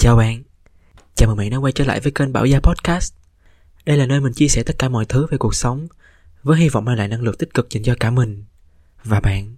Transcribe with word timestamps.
Chào 0.00 0.16
bạn, 0.16 0.42
chào 1.14 1.28
mừng 1.28 1.36
bạn 1.36 1.50
đã 1.50 1.56
quay 1.56 1.72
trở 1.72 1.84
lại 1.84 2.00
với 2.00 2.12
kênh 2.12 2.32
Bảo 2.32 2.46
Gia 2.46 2.60
Podcast. 2.60 3.14
Đây 3.86 3.96
là 3.96 4.06
nơi 4.06 4.20
mình 4.20 4.32
chia 4.32 4.48
sẻ 4.48 4.62
tất 4.66 4.74
cả 4.78 4.88
mọi 4.88 5.04
thứ 5.08 5.26
về 5.30 5.38
cuộc 5.38 5.54
sống 5.54 5.86
với 6.42 6.58
hy 6.58 6.68
vọng 6.68 6.84
mang 6.84 6.96
lại 6.96 7.08
năng 7.08 7.22
lượng 7.22 7.34
tích 7.38 7.54
cực 7.54 7.70
dành 7.70 7.82
cho 7.82 7.94
cả 8.00 8.10
mình 8.10 8.44
và 9.04 9.20
bạn. 9.20 9.56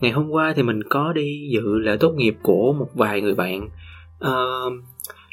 Ngày 0.00 0.12
hôm 0.12 0.30
qua 0.30 0.52
thì 0.56 0.62
mình 0.62 0.82
có 0.90 1.12
đi 1.12 1.48
dự 1.52 1.78
lễ 1.78 1.96
tốt 2.00 2.12
nghiệp 2.16 2.36
của 2.42 2.72
một 2.72 2.88
vài 2.94 3.20
người 3.20 3.34
bạn. 3.34 3.68
Uh, 4.24 4.72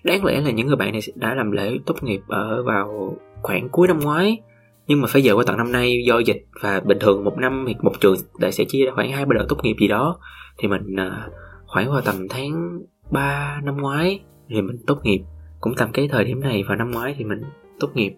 đáng 0.04 0.25
lẽ 0.25 0.41
là 0.41 0.52
những 0.52 0.68
người 0.68 0.75
bạn 0.75 0.91
này 0.91 1.02
đã 1.16 1.36
làm 1.36 1.52
lễ 1.52 1.77
tốt 1.86 2.04
nghiệp 2.04 2.21
ở 2.27 2.64
vào 2.64 3.18
khoảng 3.41 3.70
cuối 3.70 3.88
năm 3.88 4.00
ngoái 4.00 4.41
nhưng 4.88 5.01
mà 5.01 5.07
phải 5.07 5.23
giờ 5.23 5.35
qua 5.35 5.43
tận 5.47 5.57
năm 5.57 5.71
nay 5.71 6.04
do 6.05 6.19
dịch 6.19 6.45
và 6.61 6.79
bình 6.79 6.97
thường 6.99 7.23
một 7.23 7.37
năm 7.37 7.65
thì 7.68 7.75
một 7.82 7.91
trường 8.00 8.15
đại 8.39 8.51
sẽ 8.51 8.64
chia 8.64 8.86
ra 8.86 8.91
khoảng 8.96 9.11
hai 9.11 9.25
ba 9.25 9.36
đợt 9.36 9.46
tốt 9.50 9.57
nghiệp 9.63 9.75
gì 9.79 9.87
đó. 9.87 10.19
Thì 10.57 10.68
mình 10.68 10.96
à, 11.00 11.27
khoảng 11.65 11.91
vào 11.91 12.01
tầm 12.01 12.27
tháng 12.29 12.79
3 13.11 13.61
năm 13.63 13.77
ngoái 13.77 14.19
thì 14.50 14.61
mình 14.61 14.77
tốt 14.87 15.00
nghiệp. 15.04 15.21
Cũng 15.60 15.75
tầm 15.75 15.89
cái 15.93 16.07
thời 16.07 16.23
điểm 16.23 16.39
này 16.39 16.63
vào 16.68 16.77
năm 16.77 16.91
ngoái 16.91 17.15
thì 17.18 17.23
mình 17.23 17.41
tốt 17.79 17.89
nghiệp. 17.93 18.13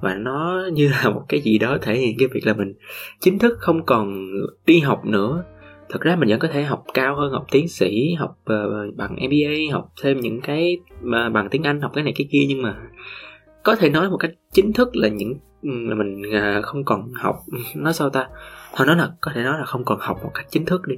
Và 0.00 0.14
nó 0.14 0.68
như 0.72 0.88
là 0.88 1.10
một 1.10 1.22
cái 1.28 1.40
gì 1.40 1.58
đó 1.58 1.78
thể 1.82 1.94
hiện 1.94 2.16
cái 2.18 2.28
việc 2.28 2.46
là 2.46 2.54
mình 2.54 2.74
chính 3.20 3.38
thức 3.38 3.56
không 3.58 3.86
còn 3.86 4.26
đi 4.66 4.80
học 4.80 5.04
nữa. 5.04 5.44
Thật 5.88 6.00
ra 6.00 6.16
mình 6.16 6.28
vẫn 6.28 6.38
có 6.38 6.48
thể 6.48 6.62
học 6.62 6.84
cao 6.94 7.16
hơn 7.16 7.32
học 7.32 7.46
tiến 7.50 7.68
sĩ 7.68 8.14
học 8.14 8.38
uh, 8.52 8.96
bằng 8.96 9.14
MBA 9.14 9.72
học 9.72 9.92
thêm 10.02 10.20
những 10.20 10.40
cái 10.40 10.78
mà 11.02 11.28
bằng 11.28 11.48
tiếng 11.50 11.62
Anh 11.62 11.80
học 11.80 11.90
cái 11.94 12.04
này 12.04 12.12
cái 12.16 12.28
kia. 12.30 12.44
Nhưng 12.48 12.62
mà 12.62 12.76
có 13.64 13.76
thể 13.76 13.90
nói 13.90 14.10
một 14.10 14.16
cách 14.16 14.30
chính 14.52 14.72
thức 14.72 14.96
là 14.96 15.08
những 15.08 15.34
Ừ, 15.62 15.70
là 15.88 15.94
mình 15.94 16.22
à, 16.32 16.60
không 16.62 16.84
còn 16.84 17.12
học. 17.12 17.36
Nói 17.76 17.92
sao 17.92 18.10
ta? 18.10 18.28
Thôi 18.74 18.86
nói 18.86 18.96
là, 18.96 19.10
có 19.20 19.32
thể 19.34 19.42
nói 19.42 19.58
là 19.58 19.64
không 19.64 19.84
còn 19.84 19.98
học 20.00 20.18
một 20.22 20.30
cách 20.34 20.46
chính 20.50 20.64
thức 20.64 20.86
đi. 20.86 20.96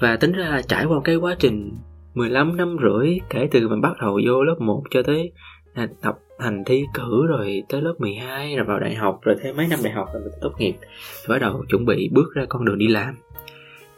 Và 0.00 0.16
tính 0.16 0.32
ra 0.32 0.48
là 0.48 0.62
trải 0.62 0.84
qua 0.84 1.00
cái 1.04 1.16
quá 1.16 1.36
trình 1.38 1.78
15 2.14 2.56
năm 2.56 2.76
rưỡi, 2.82 3.18
kể 3.30 3.48
từ 3.50 3.68
mình 3.68 3.80
bắt 3.80 3.92
đầu 4.00 4.20
vô 4.26 4.44
lớp 4.44 4.56
1 4.58 4.82
cho 4.90 5.02
tới 5.02 5.32
à, 5.74 5.88
tập 6.02 6.18
thành 6.38 6.64
thi 6.66 6.84
cử 6.94 7.26
rồi 7.26 7.62
tới 7.68 7.82
lớp 7.82 7.94
12 7.98 8.56
rồi 8.56 8.66
vào 8.66 8.80
đại 8.80 8.94
học, 8.94 9.20
rồi 9.22 9.36
thêm 9.42 9.56
mấy 9.56 9.66
năm 9.68 9.78
đại 9.84 9.92
học 9.92 10.08
rồi 10.12 10.22
mình 10.22 10.32
tốt 10.40 10.52
nghiệp 10.58 10.74
rồi 11.26 11.38
bắt 11.38 11.38
đầu 11.38 11.64
chuẩn 11.68 11.84
bị 11.86 12.10
bước 12.12 12.34
ra 12.34 12.44
con 12.48 12.64
đường 12.64 12.78
đi 12.78 12.88
làm. 12.88 13.14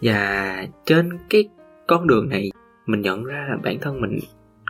Và 0.02 0.66
trên 0.84 1.18
cái 1.30 1.48
con 1.86 2.06
đường 2.06 2.28
này, 2.28 2.50
mình 2.86 3.00
nhận 3.00 3.24
ra 3.24 3.46
là 3.50 3.56
bản 3.62 3.78
thân 3.80 4.00
mình 4.00 4.18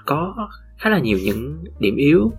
có 0.06 0.48
khá 0.78 0.90
là 0.90 0.98
nhiều 0.98 1.18
những 1.24 1.64
điểm 1.78 1.96
yếu 1.96 2.32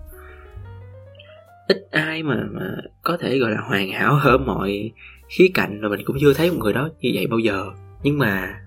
ít 1.68 1.76
ai 1.90 2.22
mà 2.22 2.46
mà 2.52 2.76
có 3.02 3.16
thể, 3.16 3.38
gọi 3.38 3.50
là, 3.50 3.60
hoàn 3.60 3.90
hảo 3.90 4.14
hơn 4.14 4.46
mọi 4.46 4.92
khía 5.28 5.48
cạnh 5.54 5.80
rồi 5.80 5.90
mình 5.90 6.00
cũng 6.04 6.16
chưa 6.20 6.34
thấy 6.34 6.50
một 6.50 6.56
người 6.60 6.72
đó 6.72 6.88
như 7.00 7.10
vậy 7.14 7.26
bao 7.26 7.38
giờ. 7.38 7.66
Nhưng 8.02 8.18
mà 8.18 8.60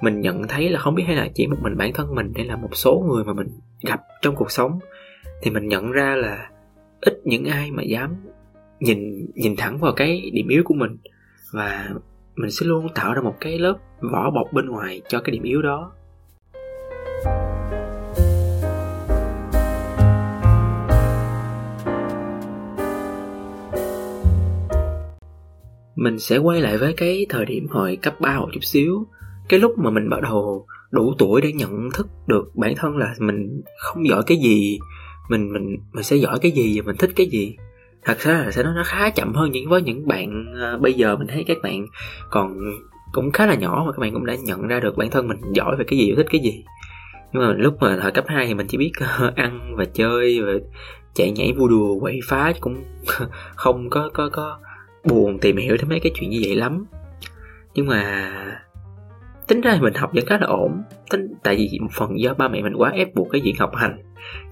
mình 0.00 0.20
nhận 0.20 0.48
thấy 0.48 0.68
là 0.68 0.78
không 0.80 0.94
biết 0.94 1.04
hay 1.06 1.16
là 1.16 1.28
chỉ 1.34 1.46
một 1.46 1.56
mình 1.62 1.76
bản 1.76 1.92
thân 1.92 2.14
mình 2.14 2.32
hay 2.36 2.44
là 2.44 2.56
một 2.56 2.76
số 2.76 3.04
người 3.08 3.24
mà 3.24 3.32
mình 3.32 3.48
gặp 3.82 4.00
trong 4.22 4.34
cuộc 4.34 4.50
sống, 4.50 4.78
thì 5.42 5.50
mình 5.50 5.68
nhận 5.68 5.90
ra 5.90 6.16
là 6.16 6.50
ít 7.00 7.20
những 7.24 7.44
ai 7.44 7.70
mà 7.70 7.82
dám 7.82 8.14
nhìn 8.80 9.26
nhìn 9.34 9.56
thẳng 9.56 9.78
vào 9.78 9.92
cái 9.92 10.30
điểm 10.32 10.48
yếu 10.48 10.62
của 10.64 10.74
mình. 10.74 10.96
Và 11.52 11.88
mình 12.36 12.50
sẽ 12.50 12.66
luôn 12.66 12.86
tạo 12.94 13.14
ra 13.14 13.22
một 13.22 13.34
cái 13.40 13.58
lớp 13.58 13.78
vỏ 14.12 14.30
bọc 14.30 14.52
bên 14.52 14.66
ngoài 14.66 15.02
cho 15.08 15.20
cái 15.20 15.32
điểm 15.32 15.42
yếu 15.42 15.62
đó. 15.62 15.92
Mình 25.96 26.18
sẽ 26.18 26.38
quay 26.38 26.60
lại 26.60 26.78
với 26.78 26.92
cái 26.92 27.26
thời 27.28 27.44
điểm 27.44 27.66
hồi 27.68 27.98
cấp 28.02 28.20
3 28.20 28.40
một 28.40 28.48
chút 28.52 28.64
xíu. 28.64 29.06
Cái 29.48 29.60
lúc 29.60 29.78
mà 29.78 29.90
mình 29.90 30.10
bắt 30.10 30.20
đầu 30.22 30.66
đủ 30.90 31.14
tuổi 31.18 31.40
để 31.40 31.52
nhận 31.52 31.90
thức 31.94 32.06
được 32.26 32.56
bản 32.56 32.74
thân 32.76 32.96
là 32.96 33.14
mình 33.18 33.62
không 33.78 34.08
giỏi 34.08 34.22
cái 34.26 34.38
gì 34.38 34.78
mình 35.28 35.52
mình 35.52 35.76
mình 35.92 36.02
sẽ 36.02 36.16
giỏi 36.16 36.38
cái 36.38 36.50
gì 36.50 36.80
và 36.80 36.86
mình 36.86 36.96
thích 36.96 37.10
cái 37.16 37.26
gì. 37.26 37.56
Thật 38.04 38.18
ra 38.18 38.32
là 38.32 38.50
sẽ 38.50 38.62
nó 38.62 38.72
nó 38.74 38.82
khá 38.84 39.10
chậm 39.10 39.34
hơn 39.34 39.52
những 39.52 39.68
với 39.68 39.82
những 39.82 40.08
bạn 40.08 40.54
uh, 40.74 40.80
bây 40.80 40.92
giờ 40.92 41.16
mình 41.16 41.26
thấy 41.26 41.44
các 41.44 41.56
bạn 41.62 41.86
còn 42.30 42.58
cũng 43.12 43.32
khá 43.32 43.46
là 43.46 43.54
nhỏ 43.54 43.82
mà 43.86 43.92
các 43.92 43.98
bạn 43.98 44.12
cũng 44.12 44.26
đã 44.26 44.34
nhận 44.34 44.68
ra 44.68 44.80
được 44.80 44.96
bản 44.96 45.10
thân 45.10 45.28
mình 45.28 45.38
giỏi 45.52 45.76
về 45.76 45.84
cái 45.88 45.98
gì 45.98 46.12
và 46.12 46.16
thích 46.16 46.26
cái 46.30 46.40
gì. 46.40 46.64
Nhưng 47.32 47.42
mà 47.42 47.52
lúc 47.52 47.74
mà 47.80 47.98
thời 48.02 48.10
cấp 48.10 48.24
2 48.28 48.46
thì 48.46 48.54
mình 48.54 48.66
chỉ 48.66 48.78
biết 48.78 48.92
uh, 49.28 49.34
ăn 49.36 49.74
và 49.76 49.84
chơi 49.84 50.42
và 50.42 50.52
chạy 51.14 51.30
nhảy 51.30 51.52
vui 51.52 51.68
đùa 51.68 52.00
quậy 52.00 52.20
phá 52.28 52.52
cũng 52.60 52.84
không 53.54 53.90
có 53.90 54.10
có 54.14 54.28
có 54.32 54.58
buồn 55.04 55.38
tìm 55.38 55.56
hiểu 55.56 55.76
tới 55.76 55.86
mấy 55.88 56.00
cái 56.00 56.12
chuyện 56.14 56.30
như 56.30 56.40
vậy 56.44 56.56
lắm. 56.56 56.86
Nhưng 57.74 57.86
mà 57.86 58.32
tính 59.48 59.60
ra 59.60 59.78
mình 59.80 59.94
học 59.94 60.10
vẫn 60.14 60.26
khá 60.26 60.38
là 60.38 60.46
ổn. 60.46 60.82
Tính, 61.10 61.34
tại 61.42 61.56
vì 61.56 61.78
một 61.80 61.90
phần 61.94 62.20
do 62.20 62.34
ba 62.34 62.48
mẹ 62.48 62.62
mình 62.62 62.74
quá 62.76 62.90
ép 62.90 63.14
buộc 63.14 63.28
cái 63.30 63.40
việc 63.44 63.54
học 63.58 63.70
hành. 63.74 63.96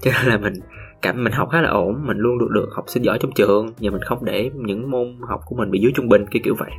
Cho 0.01 0.11
nên 0.11 0.31
là 0.31 0.37
mình, 0.37 0.53
cảm, 1.01 1.23
mình 1.23 1.33
học 1.33 1.49
khá 1.51 1.61
là 1.61 1.69
ổn. 1.69 2.07
Mình 2.07 2.17
luôn 2.17 2.39
được 2.39 2.49
được 2.51 2.69
học 2.71 2.85
sinh 2.87 3.03
giỏi 3.03 3.17
trong 3.21 3.31
trường. 3.31 3.67
Và 3.67 3.89
mình 3.91 4.01
không 4.01 4.25
để 4.25 4.49
những 4.53 4.91
môn 4.91 5.17
học 5.29 5.39
của 5.45 5.55
mình 5.55 5.71
bị 5.71 5.79
dưới 5.79 5.91
trung 5.95 6.09
bình, 6.09 6.25
kiểu 6.31 6.41
kiểu 6.45 6.55
vậy. 6.59 6.71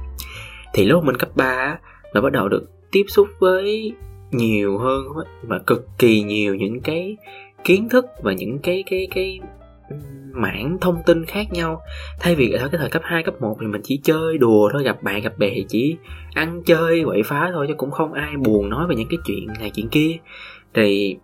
Thì 0.75 0.85
lúc 0.85 1.05
mình 1.05 1.17
cấp 1.17 1.29
3 1.37 1.79
là 2.13 2.21
bắt 2.21 2.33
đầu 2.33 2.49
được 2.49 2.71
tiếp 2.93 3.05
xúc 3.09 3.29
với 3.39 3.93
nhiều 4.31 4.79
hơn 4.79 5.05
và 5.43 5.59
cực 5.67 5.87
kỳ 5.99 6.23
nhiều 6.23 6.55
những 6.55 6.81
cái 6.81 7.17
kiến 7.65 7.89
thức 7.89 8.07
và 8.23 8.33
những 8.33 8.59
cái 8.59 8.85
cái 8.91 9.09
cái 9.15 9.41
mảng 10.33 10.79
thông 10.81 11.03
tin 11.07 11.25
khác 11.25 11.53
nhau. 11.53 11.81
Thay 12.21 12.35
vì 12.35 12.53
ở 12.53 12.69
cái 12.69 12.79
thời 12.79 12.91
cấp 12.91 13.03
2, 13.05 13.23
cấp 13.23 13.35
1 13.41 13.57
thì 13.61 13.67
mình 13.67 13.81
chỉ 13.85 14.01
chơi 14.05 14.39
đùa 14.39 14.69
thôi 14.73 14.83
gặp 14.83 15.03
bạn 15.03 15.23
gặp 15.23 15.39
bè 15.39 15.51
thì 15.55 15.65
chỉ 15.69 15.97
ăn 16.35 16.63
chơi 16.67 17.03
quậy 17.05 17.23
phá 17.23 17.51
thôi 17.53 17.67
chứ 17.69 17.75
cũng 17.75 17.91
không 17.91 18.13
ai 18.13 18.37
buồn 18.37 18.69
nói 18.69 18.87
về 18.89 18.95
những 18.95 19.09
cái 19.09 19.19
chuyện 19.27 19.47
này 19.61 19.71
chuyện 19.71 19.89
kia. 19.89 20.17
Thì 20.75 21.17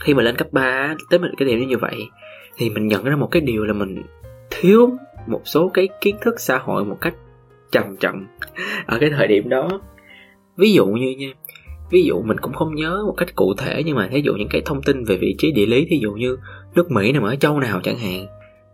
khi 0.00 0.14
mà 0.14 0.22
lên 0.22 0.36
cấp 0.36 0.48
3 0.52 0.94
tới 1.10 1.18
mình 1.18 1.34
cái 1.36 1.48
điều 1.48 1.58
như 1.58 1.78
vậy 1.78 2.08
thì 2.56 2.70
mình 2.70 2.86
nhận 2.86 3.04
ra 3.04 3.16
một 3.16 3.28
cái 3.30 3.42
điều 3.42 3.64
là 3.64 3.72
mình 3.72 4.02
thiếu 4.50 4.90
một 5.26 5.42
số 5.44 5.68
cái 5.68 5.88
kiến 6.00 6.16
thức 6.20 6.34
xã 6.40 6.58
hội 6.58 6.84
một 6.84 6.96
cách 7.00 7.14
trầm 7.72 7.96
trọng 8.00 8.26
ở 8.86 8.98
cái 9.00 9.10
thời 9.10 9.26
điểm 9.26 9.48
đó. 9.48 9.68
Ví 10.56 10.72
dụ 10.72 10.86
như 10.86 11.14
nha 11.18 11.32
ví 11.90 12.04
dụ 12.04 12.22
mình 12.22 12.36
cũng 12.40 12.52
không 12.52 12.74
nhớ 12.74 13.02
một 13.06 13.14
cách 13.16 13.34
cụ 13.36 13.54
thể 13.58 13.82
nhưng 13.86 13.96
mà 13.96 14.08
ví 14.12 14.22
dụ 14.22 14.34
những 14.34 14.48
cái 14.48 14.62
thông 14.64 14.82
tin 14.82 15.04
về 15.04 15.16
vị 15.16 15.34
trí 15.38 15.52
địa 15.52 15.66
lý 15.66 15.86
thí 15.90 15.98
dụ 15.98 16.12
như 16.12 16.36
nước 16.74 16.90
mỹ 16.90 17.12
nằm 17.12 17.22
ở 17.22 17.36
châu 17.36 17.60
nào 17.60 17.80
chẳng 17.82 17.98
hạn. 17.98 18.26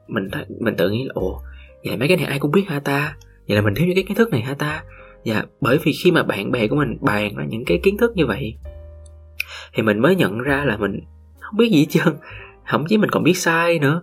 Mình 0.08 0.28
mình 0.60 0.76
tự 0.76 0.90
nghĩ 0.90 1.04
là, 1.04 1.12
ồ, 1.14 1.40
vậy 1.84 1.96
mấy 1.96 2.08
cái 2.08 2.16
này 2.16 2.26
ai 2.26 2.38
cũng 2.38 2.50
biết 2.50 2.64
hả 2.68 2.80
ta? 2.80 3.16
Vậy 3.48 3.56
là 3.56 3.62
mình 3.62 3.74
thiếu 3.74 3.86
những 3.86 3.94
cái 3.94 4.04
kiến 4.04 4.16
thức 4.16 4.30
này 4.30 4.40
hả 4.40 4.54
ta? 4.54 4.84
Dạ 5.24 5.42
bởi 5.60 5.78
vì 5.78 5.92
khi 5.92 6.10
mà 6.10 6.22
bạn 6.22 6.50
bè 6.50 6.66
của 6.66 6.76
mình 6.76 6.98
bàn 7.00 7.36
ra 7.36 7.44
những 7.44 7.64
cái 7.64 7.80
kiến 7.82 7.96
thức 7.98 8.12
như 8.16 8.26
vậy, 8.26 8.54
thì 9.72 9.82
mình 9.82 9.98
mới 9.98 10.16
nhận 10.16 10.38
ra 10.38 10.64
là 10.64 10.76
mình 10.76 11.00
không 11.40 11.56
biết 11.56 11.68
gì 11.70 11.78
hết 11.78 11.86
trơn. 11.88 12.14
Thậm 12.66 12.84
chí 12.88 12.98
mình 12.98 13.10
còn 13.10 13.22
biết 13.22 13.36
sai 13.36 13.78
nữa. 13.78 14.02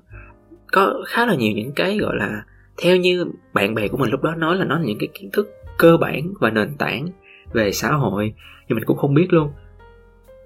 Có 0.71 0.93
khá 1.07 1.25
là 1.25 1.35
nhiều 1.35 1.51
những 1.55 1.71
cái, 1.71 1.97
gọi 1.97 2.15
là, 2.15 2.43
theo 2.81 2.97
như 2.97 3.25
bạn 3.53 3.75
bè 3.75 3.87
của 3.87 3.97
mình 3.97 4.11
lúc 4.11 4.21
đó 4.21 4.35
nói 4.35 4.55
là 4.55 4.65
nó 4.65 4.79
là 4.79 4.85
những 4.85 4.97
cái 4.99 5.09
kiến 5.13 5.29
thức 5.33 5.49
cơ 5.77 5.97
bản 5.97 6.33
và 6.39 6.49
nền 6.49 6.77
tảng 6.77 7.07
về 7.53 7.71
xã 7.71 7.91
hội, 7.91 8.33
nhưng 8.67 8.75
mình 8.75 8.85
cũng 8.85 8.97
không 8.97 9.13
biết 9.13 9.33
luôn 9.33 9.49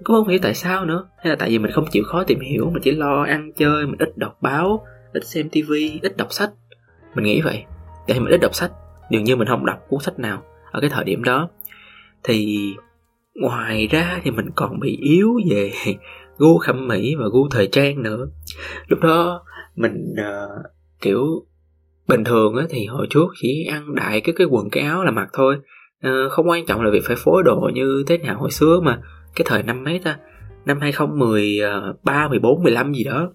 cũng 0.04 0.16
không 0.16 0.28
hiểu 0.28 0.38
tại 0.42 0.54
sao 0.54 0.84
nữa? 0.84 1.08
Hay 1.18 1.30
là 1.30 1.36
tại 1.36 1.50
vì 1.50 1.58
mình 1.58 1.72
không 1.72 1.84
chịu 1.90 2.02
khó 2.06 2.24
tìm 2.24 2.40
hiểu 2.40 2.70
mình 2.70 2.82
chỉ 2.82 2.90
lo 2.90 3.22
ăn 3.22 3.52
chơi 3.56 3.86
mình 3.86 3.98
ít 3.98 4.18
đọc 4.18 4.38
báo 4.40 4.84
ít 5.12 5.24
xem 5.24 5.48
tivi 5.48 6.00
ít 6.02 6.16
đọc 6.16 6.32
sách. 6.32 6.50
Mình 7.14 7.24
nghĩ 7.24 7.40
vậy. 7.40 7.64
Để 8.08 8.20
mình 8.20 8.32
ít 8.32 8.38
đọc 8.38 8.54
sách 8.54 8.70
dường 9.10 9.24
như 9.24 9.36
mình 9.36 9.48
không 9.48 9.66
đọc 9.66 9.78
cuốn 9.88 10.00
sách 10.00 10.18
nào 10.18 10.42
ở 10.70 10.80
cái 10.80 10.90
thời 10.90 11.04
điểm 11.04 11.24
đó. 11.24 11.48
Thì 12.24 12.58
ngoài 13.34 13.86
ra 13.86 14.20
thì 14.24 14.30
mình 14.30 14.50
còn 14.54 14.80
bị 14.80 14.98
yếu 15.02 15.28
về 15.50 15.72
gu 16.38 16.60
thẩm 16.64 16.88
mỹ 16.88 17.14
và 17.18 17.24
gu 17.32 17.48
thời 17.48 17.68
trang 17.72 18.02
nữa. 18.02 18.26
Lúc 18.88 19.00
đó 19.00 19.44
mình 19.76 20.14
uh, 20.20 20.64
kiểu 21.00 21.24
bình 22.08 22.24
thường 22.24 22.56
á 22.56 22.64
thì 22.70 22.86
hồi 22.86 23.06
trước 23.10 23.26
chỉ 23.42 23.66
ăn 23.70 23.94
đại 23.94 24.20
cái 24.20 24.34
cái 24.38 24.46
quần 24.46 24.70
cái 24.70 24.84
áo 24.84 25.04
là 25.04 25.10
mặc 25.10 25.28
thôi. 25.32 25.56
Uh, 26.06 26.32
không 26.32 26.48
quan 26.48 26.66
trọng 26.66 26.82
là 26.82 26.90
việc 26.90 27.04
phải 27.04 27.16
phối 27.16 27.42
đồ 27.42 27.70
như 27.74 28.04
thế 28.06 28.18
nào 28.18 28.38
hồi 28.38 28.50
xưa 28.50 28.80
mà 28.82 29.00
cái 29.34 29.44
thời 29.48 29.62
năm 29.62 29.84
mấy 29.84 29.98
ta? 29.98 30.18
Năm 30.64 30.80
2013, 30.80 32.28
14, 32.28 32.62
15 32.62 32.92
gì 32.92 33.04
đó. 33.04 33.32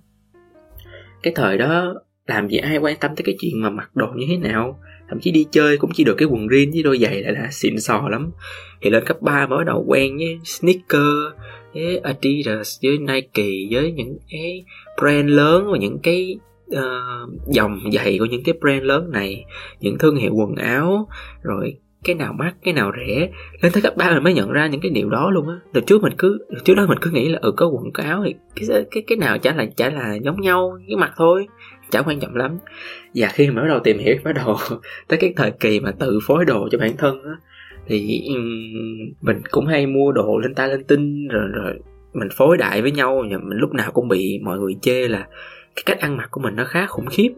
Cái 1.23 1.33
thời 1.35 1.57
đó 1.57 1.94
làm 2.27 2.47
gì 2.47 2.57
ai 2.57 2.77
quan 2.77 2.97
tâm 2.99 3.15
tới 3.15 3.23
cái 3.25 3.35
chuyện 3.39 3.61
mà 3.61 3.69
mặc 3.69 3.89
đồ 3.95 4.07
như 4.15 4.25
thế 4.29 4.38
nào? 4.38 4.79
Thậm 5.09 5.19
chí 5.19 5.31
đi 5.31 5.45
chơi 5.51 5.77
cũng 5.77 5.91
chỉ 5.94 6.03
được 6.03 6.15
cái 6.17 6.27
quần 6.27 6.47
jean 6.47 6.71
với 6.71 6.83
đôi 6.83 6.97
giày 6.97 7.21
là 7.21 7.31
đã 7.31 7.47
xịn 7.51 7.79
sò 7.79 8.07
lắm. 8.09 8.31
Thì 8.81 8.89
lên 8.89 9.03
cấp 9.05 9.21
3 9.21 9.47
mới 9.47 9.65
đầu 9.65 9.85
quen 9.88 10.17
với 10.17 10.39
sneaker 10.44 11.33
với 11.73 11.97
Adidas 11.97 12.79
với 12.83 12.97
Nike 12.97 13.67
với 13.71 13.91
những 13.91 14.17
cái 14.29 14.65
brand 15.01 15.29
lớn 15.29 15.71
và 15.71 15.77
những 15.77 15.99
cái 16.03 16.39
uh, 16.71 17.47
dòng 17.47 17.79
giày 17.94 18.17
của 18.19 18.25
những 18.25 18.44
cái 18.44 18.55
brand 18.61 18.83
lớn 18.83 19.11
này. 19.11 19.45
Những 19.79 19.97
thương 19.97 20.15
hiệu 20.15 20.31
quần 20.33 20.55
áo 20.55 21.07
rồi 21.41 21.77
cái 22.07 22.15
nào 22.15 22.33
mắc, 22.33 22.56
cái 22.63 22.74
nào 22.74 22.92
rẻ. 22.98 23.30
Lên 23.62 23.71
tới 23.71 23.81
cấp 23.81 23.94
ba 23.98 24.13
mình 24.13 24.24
mới 24.24 24.33
nhận 24.33 24.51
ra 24.51 24.68
những 24.68 24.81
cái 24.81 24.92
điều 24.92 25.09
đó 25.09 25.30
luôn 25.30 25.50
á. 25.50 25.56
Từ 25.74 25.81
trước 25.81 26.01
mình 26.01 26.13
cứ 26.18 26.39
trước 26.63 26.74
đó 26.77 26.86
mình 26.88 26.98
cứ 27.01 27.12
nghĩ 27.12 27.30
là 27.30 27.39
ừ 27.42 27.51
có 27.57 27.68
quần 27.68 27.92
có 27.94 28.04
áo 28.04 28.24
thì 28.25 28.36
cái 28.56 28.86
cái 28.92 29.04
cái 29.07 29.18
nào 29.18 29.38
chả 29.38 29.54
là 29.54 29.65
chả 29.75 29.89
là 29.89 30.15
giống 30.15 30.42
nhau, 30.42 30.77
cái 30.88 30.98
mặt 30.98 31.13
thôi, 31.18 31.48
chả 31.92 32.01
quan 32.01 32.19
trọng 32.19 32.36
lắm. 32.36 32.57
Và 33.15 33.27
khi 33.27 33.50
mà 33.50 33.62
bắt 33.62 33.68
đầu 33.68 33.80
tìm 33.80 33.98
hiểu, 33.98 34.15
bắt 34.24 34.31
đầu 34.36 34.56
tới 35.07 35.19
cái 35.19 35.33
thời 35.36 35.51
kỳ 35.51 35.80
mà 35.80 35.92
tự 35.92 36.19
phối 36.27 36.45
đồ 36.45 36.69
cho 36.71 36.77
bản 36.77 36.98
thân 36.98 37.24
á, 37.24 37.36
thì 37.88 38.21
mình 39.21 39.42
cũng 39.51 39.65
hay 39.65 39.88
mua 39.88 40.12
đồ 40.12 40.38
lên 40.38 40.56
tay, 40.56 40.69
lên 40.69 40.83
tinh 40.83 41.27
rồi 41.27 41.48
rồi 41.54 41.74
mình 42.13 42.27
phối 42.38 42.57
đại 42.57 42.81
với 42.81 42.92
nhau. 42.92 43.24
Và 43.31 43.38
mình 43.38 43.57
lúc 43.57 43.74
nào 43.74 43.92
cũng 43.92 44.07
bị 44.07 44.39
mọi 44.44 44.59
người 44.59 44.74
chê 44.81 45.07
là 45.07 45.27
cái 45.75 45.83
cách 45.86 46.00
ăn 46.00 46.18
mặc 46.18 46.27
của 46.31 46.42
mình 46.42 46.56
nó 46.56 46.65
khá 46.65 46.88
khủng 46.88 47.06
khiếp. 47.06 47.30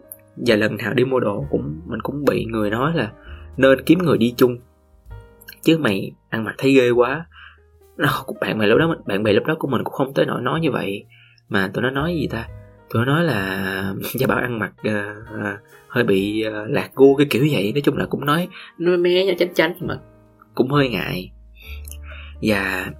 Và 0.46 0.56
lần 0.56 0.76
nào 0.76 0.94
đi 0.94 1.04
mua 1.04 1.20
đồ 1.20 1.46
cũng, 1.50 1.80
mình 1.86 2.00
cũng 2.02 2.24
bị 2.24 2.44
người 2.44 2.70
nói 2.70 2.92
là 2.94 3.10
nên 3.56 3.82
kiếm 3.86 3.98
người 3.98 4.18
đi 4.18 4.34
chung. 4.36 4.58
Chứ 5.62 5.78
mày 5.78 6.12
ăn 6.28 6.44
mặc 6.44 6.54
thấy 6.58 6.72
ghê 6.72 6.90
quá. 6.90 7.26
Nó 7.96 8.24
bạn 8.40 8.58
mày 8.58 8.68
lúc 8.68 8.78
đó 8.78 8.96
bạn 9.06 9.22
bè 9.22 9.32
lúc 9.32 9.44
đó 9.46 9.56
của 9.58 9.68
mình 9.68 9.84
cũng 9.84 9.94
không 9.94 10.14
tới 10.14 10.26
nỗi 10.26 10.40
nói 10.40 10.60
như 10.60 10.70
vậy. 10.70 11.04
Mà 11.48 11.70
tụi 11.74 11.82
nó 11.82 11.90
nói 11.90 12.14
gì 12.14 12.28
ta? 12.30 12.48
Tụi 12.90 13.06
nó 13.06 13.14
nói 13.14 13.24
là 13.24 13.94
gia 14.14 14.26
bảo 14.26 14.38
ăn 14.38 14.58
mặc 14.58 14.72
uh, 14.88 15.60
hơi 15.88 16.04
bị 16.04 16.44
uh, 16.48 16.70
lạc 16.70 16.90
gu 16.94 17.16
cái 17.16 17.26
kiểu 17.30 17.46
vậy. 17.50 17.72
Nói 17.72 17.80
chung 17.80 17.96
là 17.96 18.06
cũng 18.06 18.24
nói 18.24 18.48
nói 18.78 18.96
mé 18.96 19.24
nhau 19.24 19.34
chánh 19.38 19.54
chánh 19.54 19.74
mà 19.80 19.98
cũng 20.54 20.70
hơi 20.70 20.88
ngại. 20.88 21.30
Và 22.42 22.90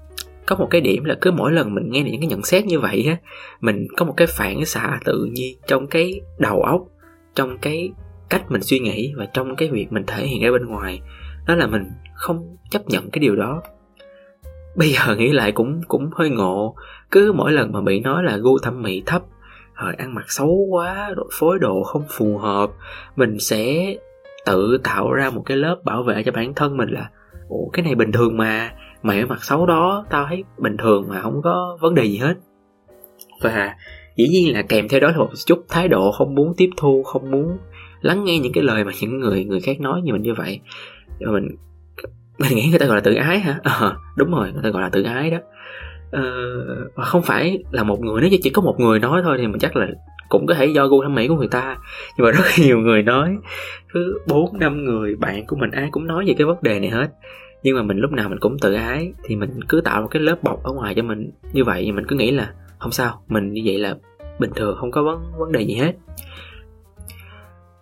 có 0.50 0.56
một 0.56 0.69
cái 0.70 0.81
điểm 0.81 1.05
là 1.05 1.17
cứ 1.20 1.31
mỗi 1.31 1.52
lần 1.52 1.75
mình 1.75 1.91
nghe 1.91 2.02
những 2.02 2.20
cái 2.20 2.26
nhận 2.26 2.43
xét 2.43 2.67
như 2.67 2.81
vậy 2.81 3.06
á 3.08 3.17
mình 3.61 3.87
có 3.97 4.05
một 4.05 4.14
cái 4.17 4.26
phản 4.26 4.64
xạ 4.64 5.00
tự 5.05 5.29
nhiên 5.32 5.58
trong 5.67 5.87
cái 5.87 6.20
đầu 6.38 6.62
óc 6.62 6.81
trong 7.35 7.58
cái 7.58 7.91
cách 8.31 8.50
mình 8.50 8.62
suy 8.62 8.79
nghĩ 8.79 9.12
và 9.17 9.27
trong 9.27 9.56
cái 9.56 9.69
việc 9.71 9.93
mình 9.93 10.05
thể 10.06 10.27
hiện 10.27 10.43
ra 10.43 10.50
bên 10.50 10.67
ngoài, 10.67 11.00
đó 11.47 11.55
là 11.55 11.67
mình 11.67 11.85
không 12.15 12.56
chấp 12.71 12.82
nhận 12.87 13.11
cái 13.11 13.21
điều 13.21 13.37
đó. 13.37 13.62
Bây 14.77 14.88
giờ 14.88 15.17
nghĩ 15.17 15.32
lại 15.32 15.53
cũng 15.53 15.81
cũng 15.88 16.11
hơi 16.12 16.31
ngộ. 16.31 16.75
Cứ 17.11 17.32
mỗi 17.32 17.53
lần 17.53 17.73
mà 17.73 17.81
bị 17.81 18.00
nói 18.00 18.23
là 18.23 18.37
gu 18.37 18.59
thẩm 18.59 18.82
mỹ 18.82 19.03
thấp, 19.06 19.23
rồi 19.75 19.94
ăn 19.94 20.15
mặc 20.15 20.25
xấu 20.29 20.67
quá, 20.71 21.11
rồi 21.17 21.27
phối 21.32 21.59
đồ 21.59 21.82
không 21.82 22.03
phù 22.09 22.38
hợp, 22.38 22.71
mình 23.17 23.38
sẽ 23.38 23.94
tự 24.47 24.79
tạo 24.85 25.12
ra 25.12 25.31
một 25.31 25.43
cái 25.47 25.56
lớp 25.56 25.76
bảo 25.85 26.03
vệ 26.03 26.23
cho 26.23 26.33
bản 26.33 26.55
thân 26.55 26.76
mình 26.76 26.88
là, 26.88 27.11
ủa, 27.49 27.69
cái 27.73 27.85
này 27.85 27.94
bình 27.94 28.12
thường 28.12 28.37
mà, 28.37 28.73
mày 29.03 29.26
mặc 29.26 29.44
xấu 29.44 29.67
đó, 29.67 30.06
tao 30.11 30.26
thấy 30.29 30.44
bình 30.59 30.76
thường 30.76 31.05
mà 31.09 31.21
không 31.21 31.43
có 31.44 31.79
vấn 31.81 31.94
đề 31.94 32.05
gì 32.05 32.19
hết. 32.19 32.35
Và 33.43 33.75
dĩ 34.17 34.29
nhiên 34.29 34.55
là 34.55 34.62
kèm 34.62 34.88
theo 34.88 35.00
đó 35.00 35.09
là 35.11 35.19
một 35.19 35.31
chút 35.47 35.65
thái 35.69 35.88
độ 35.88 36.12
không 36.12 36.35
muốn 36.35 36.55
tiếp 36.56 36.71
thu, 36.76 37.03
không 37.03 37.31
muốn 37.31 37.59
lắng 38.00 38.25
nghe 38.25 38.38
những 38.38 38.52
cái 38.52 38.64
lời 38.64 38.85
mà 38.85 38.93
những 39.00 39.20
người 39.20 39.44
người 39.44 39.61
khác 39.61 39.81
nói 39.81 40.00
như 40.02 40.12
mình 40.12 40.23
như 40.23 40.35
vậy. 40.35 40.61
Rồi 41.20 41.41
mình 41.41 41.56
mình 42.38 42.55
nghĩ 42.55 42.69
người 42.70 42.79
ta 42.79 42.87
gọi 42.87 42.97
là 42.97 43.00
tự 43.00 43.14
ái 43.14 43.38
hả? 43.38 43.61
À, 43.62 43.93
đúng 44.17 44.31
rồi 44.31 44.52
người 44.52 44.62
ta 44.62 44.69
gọi 44.69 44.82
là 44.82 44.88
tự 44.88 45.02
ái 45.02 45.31
đó. 45.31 45.38
Ờ, 46.11 46.23
không 46.97 47.23
phải 47.23 47.58
là 47.73 47.82
một 47.82 48.00
người 48.00 48.20
nếu 48.20 48.31
chỉ 48.43 48.50
có 48.50 48.62
một 48.62 48.81
người 48.81 48.99
nói 48.99 49.20
thôi 49.25 49.37
thì 49.41 49.47
mình 49.47 49.58
chắc 49.58 49.76
là 49.76 49.87
cũng 50.29 50.47
có 50.47 50.55
thể 50.55 50.67
do 50.67 50.87
gu 50.87 51.02
thẩm 51.02 51.14
mỹ 51.14 51.29
của 51.29 51.37
người 51.37 51.49
ta. 51.49 51.76
Nhưng 52.17 52.25
mà 52.26 52.31
rất 52.31 52.44
nhiều 52.58 52.79
người 52.79 53.02
nói 53.02 53.37
cứ 53.93 54.19
bốn 54.29 54.58
năm 54.58 54.85
người 54.85 55.17
bạn 55.17 55.47
của 55.47 55.56
mình 55.56 55.70
ai 55.70 55.88
cũng 55.91 56.06
nói 56.06 56.25
về 56.26 56.35
cái 56.38 56.47
vấn 56.47 56.56
đề 56.62 56.81
này 56.81 56.91
hết. 56.91 57.06
Nhưng 57.62 57.76
mà 57.76 57.82
mình 57.82 57.99
lúc 57.99 58.12
nào 58.12 58.29
mình 58.29 58.38
cũng 58.38 58.58
tự 58.58 58.75
ái 58.75 59.12
thì 59.25 59.37
mình 59.37 59.50
cứ 59.69 59.81
tạo 59.81 60.02
một 60.02 60.08
cái 60.11 60.23
lớp 60.23 60.43
bọc 60.43 60.62
ở 60.62 60.73
ngoài 60.73 60.94
cho 60.94 61.02
mình 61.02 61.31
như 61.52 61.64
vậy 61.64 61.82
thì 61.85 61.93
mình 61.93 62.06
cứ 62.08 62.17
nghĩ 62.17 62.31
là 62.31 62.52
không 62.79 62.93
sao 62.93 63.23
mình 63.29 63.52
như 63.52 63.62
vậy 63.64 63.79
là 63.79 63.97
bình 64.38 64.50
thường 64.56 64.76
không 64.81 64.91
có 64.91 65.02
vấn 65.02 65.23
vấn 65.38 65.52
đề 65.52 65.61
gì 65.61 65.75
hết 65.75 65.93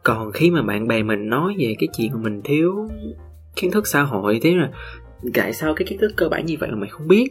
còn 0.08 0.32
khi 0.32 0.50
mà 0.50 0.62
bạn 0.62 0.88
bè 0.88 1.02
mình 1.02 1.28
nói 1.28 1.54
về 1.58 1.74
cái 1.78 1.88
chuyện 1.96 2.10
mà 2.12 2.18
mình 2.22 2.40
thiếu 2.44 2.88
kiến 3.56 3.70
thức 3.70 3.86
xã 3.86 4.02
hội, 4.02 4.38
thế 4.42 4.54
là 4.54 4.70
tại 5.34 5.52
sao 5.52 5.74
cái 5.74 5.86
kiến 5.86 5.98
thức 5.98 6.12
cơ 6.16 6.28
bản 6.28 6.46
như 6.46 6.56
vậy 6.60 6.70
mà 6.70 6.76
mày 6.76 6.88
không 6.88 7.08
biết? 7.08 7.28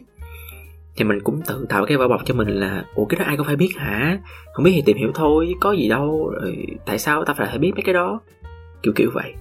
Thì 0.96 1.04
mình 1.04 1.20
cũng 1.24 1.40
tự 1.46 1.66
tạo 1.68 1.86
cái 1.86 1.96
vỏ 1.96 2.08
bọc 2.08 2.20
cho 2.24 2.34
mình 2.34 2.48
là, 2.48 2.84
ủa, 2.94 3.04
cái 3.04 3.18
đó 3.18 3.24
ai 3.24 3.36
có 3.36 3.44
phải 3.44 3.56
biết 3.56 3.70
hả? 3.76 4.18
Không 4.52 4.64
biết 4.64 4.72
thì 4.74 4.82
tìm 4.86 4.96
hiểu 4.96 5.10
thôi, 5.14 5.54
có 5.60 5.72
gì 5.72 5.88
đâu, 5.88 6.28
rồi 6.28 6.66
tại 6.86 6.98
sao 6.98 7.24
ta 7.24 7.34
phải 7.34 7.58
biết 7.58 7.72
mấy 7.74 7.82
cái 7.82 7.94
đó? 7.94 8.20
Kiểu 8.82 8.92
kiểu 8.96 9.10
vậy. 9.14 9.32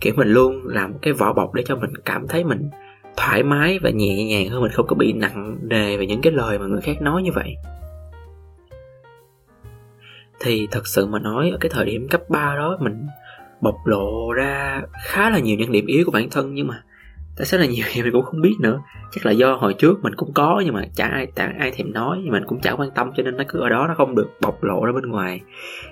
Kiểu 0.00 0.14
mình 0.16 0.28
luôn 0.28 0.60
làm 0.64 0.98
cái 0.98 1.12
vỏ 1.12 1.32
bọc 1.32 1.54
để 1.54 1.62
cho 1.66 1.76
mình 1.76 1.90
cảm 2.04 2.28
thấy 2.28 2.44
mình 2.44 2.70
thoải 3.16 3.42
mái 3.42 3.78
và 3.78 3.90
nhẹ 3.90 4.24
nhàng 4.24 4.48
hơn, 4.48 4.62
mình 4.62 4.72
không 4.72 4.86
có 4.86 4.96
bị 4.96 5.12
nặng 5.12 5.58
nề 5.62 5.96
về 5.96 6.06
những 6.06 6.20
cái 6.20 6.32
lời 6.32 6.58
mà 6.58 6.66
người 6.66 6.80
khác 6.80 7.02
nói 7.02 7.22
như 7.22 7.30
vậy 7.34 7.54
thì 10.44 10.68
thật 10.70 10.86
sự 10.86 11.06
mà 11.06 11.18
nói, 11.18 11.50
ở 11.50 11.58
cái 11.60 11.70
thời 11.74 11.86
điểm 11.86 12.08
cấp 12.08 12.20
3 12.28 12.54
đó, 12.54 12.76
mình 12.80 13.06
bộc 13.60 13.76
lộ 13.84 14.32
ra 14.32 14.82
khá 15.04 15.30
là 15.30 15.38
nhiều 15.38 15.56
những 15.56 15.72
điểm 15.72 15.86
yếu 15.86 16.04
của 16.04 16.12
bản 16.12 16.30
thân, 16.30 16.54
nhưng 16.54 16.66
mà 16.66 16.82
tại 17.36 17.46
sao 17.46 17.60
là 17.60 17.66
nhiều 17.66 17.84
thì 17.92 18.02
mình 18.02 18.12
cũng 18.12 18.24
không 18.24 18.40
biết 18.40 18.54
nữa. 18.60 18.80
Chắc 19.12 19.26
là 19.26 19.32
do 19.32 19.54
hồi 19.54 19.74
trước 19.74 20.02
mình 20.02 20.14
cũng 20.16 20.32
có, 20.34 20.62
nhưng 20.64 20.74
mà 20.74 20.82
chả 20.94 21.06
ai 21.06 21.26
chả 21.36 21.52
ai 21.58 21.70
thèm 21.70 21.92
nói, 21.92 22.18
nhưng 22.22 22.32
mình 22.32 22.42
cũng 22.46 22.60
chả 22.60 22.72
quan 22.72 22.90
tâm, 22.94 23.10
cho 23.16 23.22
nên 23.22 23.36
nó 23.36 23.44
cứ 23.48 23.60
ở 23.60 23.68
đó, 23.68 23.86
nó 23.88 23.94
không 23.94 24.14
được 24.14 24.28
bộc 24.40 24.64
lộ 24.64 24.84
ra 24.84 24.92
bên 24.92 25.10
ngoài. 25.10 25.40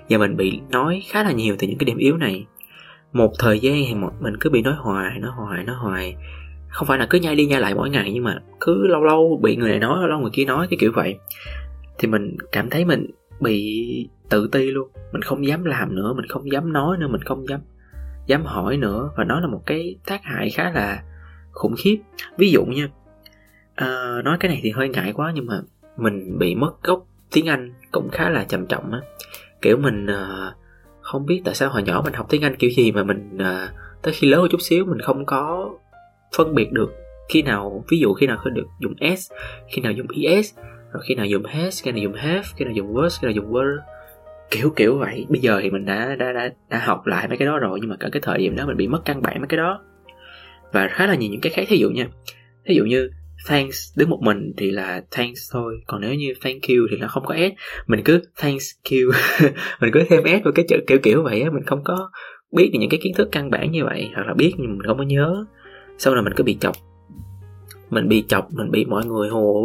Và 0.09 0.17
mình 0.17 0.37
bị 0.37 0.59
nói 0.69 1.03
khá 1.07 1.23
là 1.23 1.31
nhiều 1.31 1.55
từ 1.59 1.67
những 1.67 1.77
cái 1.77 1.85
điểm 1.85 1.97
yếu 1.97 2.17
này. 2.17 2.45
Một 3.13 3.31
thời 3.39 3.59
gian 3.59 3.73
thì 3.87 3.95
mình 4.19 4.37
cứ 4.39 4.49
bị 4.49 4.61
nói 4.61 4.73
hoài 4.77 5.19
nói 5.19 5.31
hoài 5.35 5.63
nói 5.63 5.75
hoài. 5.75 6.15
Không 6.69 6.87
phải 6.87 6.97
là 6.97 7.07
cứ 7.09 7.19
nhai 7.19 7.35
đi 7.35 7.45
nhai 7.45 7.61
lại 7.61 7.75
mỗi 7.75 7.89
ngày, 7.89 8.11
nhưng 8.13 8.23
mà 8.23 8.39
cứ 8.59 8.87
lâu 8.87 9.03
lâu 9.03 9.39
bị 9.43 9.55
người 9.55 9.69
này 9.69 9.79
nói, 9.79 9.99
lâu 9.99 10.07
lâu 10.07 10.19
người 10.19 10.31
kia 10.33 10.45
nói, 10.45 10.67
cái 10.69 10.77
kiểu 10.79 10.91
vậy. 10.95 11.15
Thì 11.97 12.07
mình 12.07 12.37
cảm 12.51 12.69
thấy 12.69 12.85
mình 12.85 13.05
bị 13.39 14.09
tự 14.29 14.49
ti 14.51 14.71
luôn. 14.71 14.89
Mình 15.11 15.21
không 15.21 15.45
dám 15.45 15.63
làm 15.63 15.95
nữa 15.95 16.13
mình 16.13 16.25
không 16.25 16.51
dám 16.51 16.73
nói 16.73 16.97
nữa 16.97 17.07
mình 17.07 17.21
không 17.21 17.49
dám 17.49 17.59
dám 18.25 18.45
hỏi 18.45 18.77
nữa. 18.77 19.09
Và 19.17 19.23
nó 19.23 19.39
là 19.39 19.47
một 19.47 19.61
cái 19.65 19.95
tác 20.05 20.23
hại 20.23 20.49
khá 20.49 20.71
là 20.71 21.03
khủng 21.51 21.75
khiếp. 21.77 21.97
Ví 22.37 22.51
dụ 22.51 22.65
nha 22.65 22.89
à, 23.75 24.21
nói 24.23 24.37
cái 24.39 24.49
này 24.49 24.59
thì 24.63 24.71
hơi 24.71 24.89
ngại 24.89 25.13
quá 25.13 25.31
nhưng 25.35 25.45
mà 25.45 25.61
mình 25.97 26.37
bị 26.39 26.55
mất 26.55 26.83
gốc 26.83 27.05
tiếng 27.31 27.49
anh 27.49 27.73
cũng 27.91 28.09
khá 28.09 28.29
là 28.29 28.43
trầm 28.43 28.65
trọng 28.65 28.91
á. 28.91 28.99
Kiểu 29.61 29.77
mình 29.77 30.05
uh, 30.05 30.53
không 31.01 31.25
biết 31.25 31.41
tại 31.45 31.55
sao 31.55 31.69
hồi 31.69 31.83
nhỏ 31.83 32.01
mình 32.05 32.13
học 32.13 32.25
tiếng 32.29 32.41
anh 32.41 32.55
kiểu 32.55 32.69
gì 32.69 32.91
mà 32.91 33.03
mình 33.03 33.37
uh, 33.37 33.69
tới 34.01 34.13
khi 34.13 34.27
lớn 34.27 34.41
một 34.41 34.47
chút 34.51 34.61
xíu 34.61 34.85
mình 34.85 34.99
không 34.99 35.25
có 35.25 35.69
phân 36.37 36.55
biệt 36.55 36.71
được 36.71 36.91
khi 37.29 37.41
nào 37.41 37.83
ví 37.89 37.99
dụ 37.99 38.13
khi 38.13 38.27
nào 38.27 38.37
được 38.53 38.67
dùng 38.79 38.93
s 39.17 39.31
khi 39.69 39.81
nào 39.81 39.91
dùng 39.91 40.07
es 40.23 40.57
rồi 40.91 41.03
khi 41.07 41.15
nào 41.15 41.25
dùng 41.25 41.45
has 41.45 41.83
khi 41.83 41.91
nào 41.91 42.01
dùng 42.01 42.13
have 42.13 42.41
khi 42.55 42.65
nào 42.65 42.73
dùng 42.73 42.93
was 42.93 43.09
khi 43.21 43.25
nào 43.25 43.31
dùng 43.31 43.53
were 43.53 43.77
kiểu 44.51 44.73
kiểu 44.75 44.97
vậy 44.97 45.25
bây 45.29 45.39
giờ 45.39 45.59
thì 45.63 45.69
mình 45.69 45.85
đã 45.85 46.15
đã 46.19 46.31
đã 46.31 46.49
đã 46.69 46.79
học 46.79 47.07
lại 47.07 47.27
mấy 47.27 47.37
cái 47.37 47.45
đó 47.45 47.59
rồi 47.59 47.79
nhưng 47.81 47.89
mà 47.89 47.95
cả 47.99 48.09
cái 48.11 48.21
thời 48.21 48.37
điểm 48.37 48.55
đó 48.55 48.65
mình 48.65 48.77
bị 48.77 48.87
mất 48.87 49.01
căn 49.05 49.21
bản 49.21 49.39
mấy 49.39 49.47
cái 49.47 49.57
đó 49.57 49.81
và 50.71 50.87
khá 50.87 51.07
là 51.07 51.15
nhiều 51.15 51.31
những 51.31 51.41
cái 51.41 51.51
khác 51.51 51.63
thí 51.67 51.77
dụ 51.77 51.89
nha 51.89 52.07
thí 52.65 52.75
dụ 52.75 52.83
như 52.83 53.09
thanks 53.47 53.97
đứng 53.97 54.09
một 54.09 54.19
mình 54.21 54.53
thì 54.57 54.71
là 54.71 55.01
thanks 55.11 55.39
thôi 55.53 55.75
còn 55.87 56.01
nếu 56.01 56.13
như 56.13 56.33
thank 56.41 56.61
you 56.61 56.87
thì 56.91 56.97
nó 56.97 57.07
không 57.07 57.25
có 57.25 57.35
s 57.35 57.51
mình 57.87 58.01
cứ 58.05 58.21
thanks 58.37 58.65
you 58.91 59.11
mình 59.81 59.91
cứ 59.93 60.03
thêm 60.09 60.23
s 60.23 60.43
vào 60.43 60.53
cái 60.55 60.65
chữ 60.69 60.77
kiểu 60.87 60.97
kiểu 61.03 61.23
vậy 61.23 61.41
á 61.41 61.49
mình 61.51 61.63
không 61.63 61.83
có 61.83 62.11
biết 62.51 62.69
những 62.73 62.89
cái 62.89 62.99
kiến 63.03 63.13
thức 63.15 63.29
căn 63.31 63.49
bản 63.49 63.71
như 63.71 63.85
vậy 63.85 64.09
hoặc 64.15 64.27
là 64.27 64.33
biết 64.33 64.53
nhưng 64.57 64.77
mình 64.77 64.87
không 64.87 64.97
có 64.97 65.03
nhớ 65.03 65.45
sau 65.97 66.13
rồi 66.13 66.23
mình 66.23 66.33
cứ 66.35 66.43
bị 66.43 66.57
chọc 66.59 66.75
mình 67.89 68.07
bị 68.07 68.23
chọc 68.27 68.47
mình 68.51 68.71
bị 68.71 68.85
mọi 68.85 69.05
người 69.05 69.29
hồ 69.29 69.63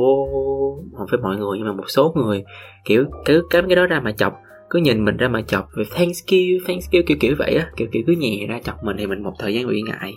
không 0.97 1.07
phải 1.11 1.21
mọi 1.23 1.37
người 1.37 1.59
nhưng 1.59 1.67
mà 1.67 1.73
một 1.73 1.85
số 1.89 2.13
người 2.17 2.45
kiểu 2.85 3.05
cứ 3.25 3.47
cắm 3.51 3.69
cái 3.69 3.77
đó 3.77 3.87
ra 3.87 4.01
mà 4.01 4.13
chọc 4.13 4.35
cứ 4.75 4.81
nhìn 4.81 5.05
mình 5.05 5.17
ra 5.17 5.29
mà 5.29 5.43
chọc 5.43 5.69
về 5.75 5.85
thanks 5.95 6.25
you 6.33 6.67
thanks 6.67 6.91
you 6.93 7.03
kiểu 7.07 7.17
kiểu 7.21 7.35
vậy 7.39 7.55
á. 7.55 7.67
Kiểu 7.77 7.89
kiểu 7.93 8.03
cứ 8.07 8.13
nhẹ 8.13 8.47
ra 8.49 8.61
chọc 8.65 8.85
mình 8.85 8.97
thì 8.99 9.07
mình 9.07 9.23
một 9.23 9.33
thời 9.39 9.55
gian 9.55 9.69
bị 9.69 9.83
ngại. 9.83 10.15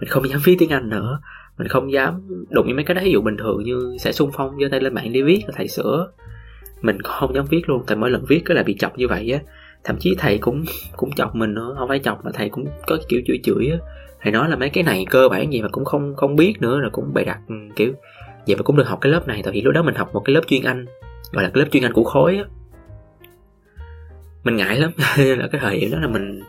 Mình 0.00 0.08
không 0.08 0.28
dám 0.28 0.40
viết 0.44 0.56
tiếng 0.58 0.70
anh 0.70 0.88
nữa. 0.88 1.20
Mình 1.58 1.68
không 1.68 1.92
dám 1.92 2.20
đụng 2.50 2.66
những 2.66 2.76
mấy 2.76 2.84
cái 2.84 2.94
đó. 2.94 3.02
Ví 3.04 3.12
dụ 3.12 3.20
bình 3.20 3.36
thường 3.36 3.64
như 3.64 3.96
sẽ 4.00 4.12
xung 4.12 4.30
phong 4.32 4.60
giơ 4.60 4.68
tay 4.70 4.80
lên 4.80 4.94
mạng 4.94 5.12
đi 5.12 5.22
viết 5.22 5.42
là 5.46 5.52
thầy 5.56 5.68
sửa. 5.68 6.08
Mình 6.82 7.02
không 7.02 7.34
dám 7.34 7.44
viết 7.50 7.68
luôn. 7.68 7.82
Tại 7.86 7.96
mỗi 7.96 8.10
lần 8.10 8.24
viết 8.28 8.42
cứ 8.44 8.54
là 8.54 8.62
bị 8.62 8.76
chọc 8.78 8.98
như 8.98 9.08
vậy 9.08 9.30
á. 9.32 9.38
Thậm 9.84 9.96
chí 10.00 10.14
thầy 10.18 10.38
cũng 10.38 10.64
cũng 10.96 11.12
chọc 11.12 11.34
mình 11.34 11.54
nữa. 11.54 11.74
Không 11.78 11.88
phải 11.88 11.98
chọc 11.98 12.24
mà 12.24 12.30
thầy 12.34 12.48
cũng 12.48 12.64
có 12.86 12.98
kiểu 13.08 13.20
chửi 13.26 13.38
chửi 13.42 13.68
á. 13.70 13.78
Thầy 14.20 14.32
nói 14.32 14.48
là 14.48 14.56
mấy 14.56 14.70
cái 14.70 14.84
này 14.84 15.06
cơ 15.10 15.28
bản 15.28 15.52
gì 15.52 15.62
mà 15.62 15.68
cũng 15.68 15.84
không 15.84 16.14
không 16.16 16.36
biết 16.36 16.54
nữa. 16.60 16.80
Rồi 16.80 16.90
cũng 16.90 17.14
bày 17.14 17.24
đặt, 17.24 17.38
kiểu, 17.76 17.92
vậy 18.46 18.56
mà 18.56 18.62
cũng 18.62 18.76
được 18.76 18.88
học 18.88 18.98
cái 19.00 19.12
lớp 19.12 19.28
này. 19.28 19.40
Tại 19.44 19.52
vì 19.52 19.60
lúc 19.60 19.74
đó 19.74 19.82
mình 19.82 19.94
học 19.94 20.10
một 20.12 20.22
cái 20.24 20.34
lớp 20.34 20.42
chuyên 20.46 20.62
anh, 20.62 20.86
gọi 21.32 21.44
là 21.44 21.50
cái 21.54 21.62
lớp 21.62 21.68
chuyên 21.70 21.82
anh 21.82 21.92
của 21.92 22.04
khối 22.04 22.36
á 22.36 22.44
mình 24.44 24.56
ngại 24.56 24.78
lắm. 24.78 24.90
Là 25.16 25.48
cái 25.52 25.60
thời 25.60 25.80
điểm 25.80 25.90
đó 25.90 25.98
là 25.98 26.08
mình 26.08 26.40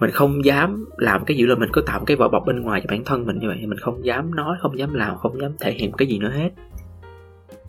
mình 0.00 0.10
không 0.10 0.44
dám 0.44 0.86
làm 0.96 1.24
cái 1.24 1.36
gì 1.36 1.46
là 1.46 1.54
mình 1.54 1.70
cứ 1.72 1.80
tạo 1.80 2.04
cái 2.04 2.16
vỏ 2.16 2.28
bọc 2.28 2.42
bên 2.46 2.60
ngoài 2.60 2.80
cho 2.80 2.86
bản 2.90 3.04
thân 3.04 3.26
mình 3.26 3.38
như 3.38 3.48
vậy. 3.48 3.66
Mình 3.66 3.78
không 3.78 4.04
dám 4.04 4.34
nói 4.34 4.56
không 4.60 4.78
dám 4.78 4.94
làm 4.94 5.16
không 5.16 5.40
dám 5.40 5.52
thể 5.60 5.72
hiện 5.72 5.92
cái 5.92 6.08
gì 6.08 6.18
nữa 6.18 6.30
hết. 6.30 6.50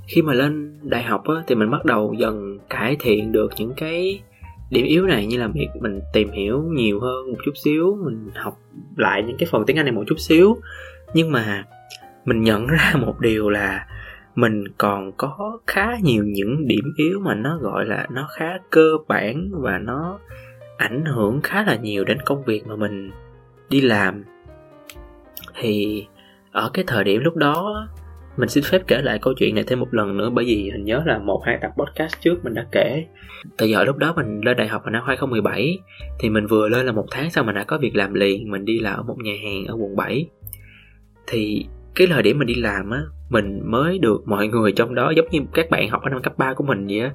Khi 0.07 0.21
mà 0.21 0.33
lên 0.33 0.79
đại 0.81 1.03
học 1.03 1.23
á, 1.27 1.35
thì 1.47 1.55
mình 1.55 1.71
bắt 1.71 1.85
đầu 1.85 2.15
dần 2.19 2.59
cải 2.69 2.95
thiện 2.99 3.31
được 3.31 3.51
những 3.57 3.73
cái 3.77 4.21
điểm 4.69 4.85
yếu 4.85 5.05
này. 5.07 5.25
Như 5.25 5.37
là 5.37 5.47
việc 5.47 5.67
mình 5.81 5.99
tìm 6.13 6.31
hiểu 6.31 6.63
nhiều 6.63 6.99
hơn 6.99 7.31
một 7.31 7.37
chút 7.45 7.51
xíu. 7.63 7.97
Mình 8.05 8.29
học 8.35 8.57
lại 8.97 9.23
những 9.23 9.37
cái 9.37 9.49
phần 9.51 9.63
tiếng 9.67 9.77
anh 9.77 9.85
này 9.85 9.93
một 9.93 10.03
chút 10.07 10.19
xíu. 10.19 10.57
Nhưng 11.13 11.31
mà 11.31 11.65
mình 12.25 12.41
nhận 12.41 12.67
ra 12.67 12.93
một 12.95 13.19
điều 13.19 13.49
là 13.49 13.85
mình 14.35 14.63
còn 14.77 15.11
có 15.17 15.59
khá 15.67 15.97
nhiều 16.01 16.23
những 16.23 16.67
điểm 16.67 16.93
yếu 16.97 17.19
mà 17.19 17.35
nó 17.35 17.57
gọi 17.57 17.85
là 17.85 18.07
nó 18.11 18.27
khá 18.37 18.57
cơ 18.69 18.97
bản 19.07 19.49
và 19.51 19.77
nó 19.77 20.19
ảnh 20.77 21.05
hưởng 21.05 21.41
khá 21.41 21.63
là 21.63 21.75
nhiều 21.75 22.03
đến 22.03 22.17
công 22.25 22.43
việc 22.43 22.67
mà 22.67 22.75
mình 22.75 23.11
đi 23.69 23.81
làm. 23.81 24.23
Thì 25.55 26.05
ở 26.51 26.69
cái 26.73 26.83
thời 26.87 27.03
điểm 27.03 27.21
lúc 27.23 27.35
đó, 27.35 27.87
mình 28.37 28.49
xin 28.49 28.63
phép 28.63 28.81
kể 28.87 29.01
lại 29.01 29.19
câu 29.21 29.33
chuyện 29.37 29.55
này 29.55 29.63
thêm 29.67 29.79
một 29.79 29.93
lần 29.93 30.17
nữa 30.17 30.29
bởi 30.33 30.45
vì 30.45 30.69
hình 30.71 30.85
nhớ 30.85 31.03
là 31.05 31.17
một 31.17 31.41
hai 31.45 31.57
tập 31.61 31.71
podcast 31.77 32.21
trước 32.21 32.43
mình 32.43 32.53
đã 32.53 32.65
kể. 32.71 33.05
Từ 33.57 33.65
giờ 33.65 33.83
lúc 33.83 33.97
đó 33.97 34.13
mình 34.15 34.41
lên 34.45 34.57
đại 34.57 34.67
học 34.67 34.81
vào 34.83 34.91
năm 34.91 35.03
2017 35.05 35.79
thì 36.19 36.29
mình 36.29 36.47
vừa 36.47 36.69
lên 36.69 36.85
là 36.85 36.91
một 36.91 37.05
tháng 37.11 37.29
sau 37.31 37.43
mình 37.43 37.55
đã 37.55 37.63
có 37.63 37.77
việc 37.77 37.95
làm 37.95 38.13
liền, 38.13 38.51
mình 38.51 38.65
đi 38.65 38.79
làm 38.79 38.99
ở 38.99 39.03
một 39.03 39.17
nhà 39.23 39.33
hàng 39.43 39.65
ở 39.65 39.73
quận 39.73 39.95
7 39.95 40.25
thì 41.27 41.65
cái 42.01 42.07
thời 42.07 42.23
điểm 42.23 42.39
mình 42.39 42.47
đi 42.47 42.55
làm 42.55 42.89
á, 42.89 43.01
mình 43.29 43.61
mới 43.65 43.99
được 43.99 44.21
mọi 44.25 44.47
người 44.47 44.71
trong 44.71 44.95
đó 44.95 45.11
giống 45.15 45.25
như 45.31 45.39
các 45.53 45.69
bạn 45.69 45.89
học 45.89 46.01
ở 46.03 46.09
năm 46.09 46.21
cấp 46.21 46.37
3 46.37 46.53
của 46.53 46.63
mình 46.63 46.87
vậy 46.87 46.99
á, 46.99 47.11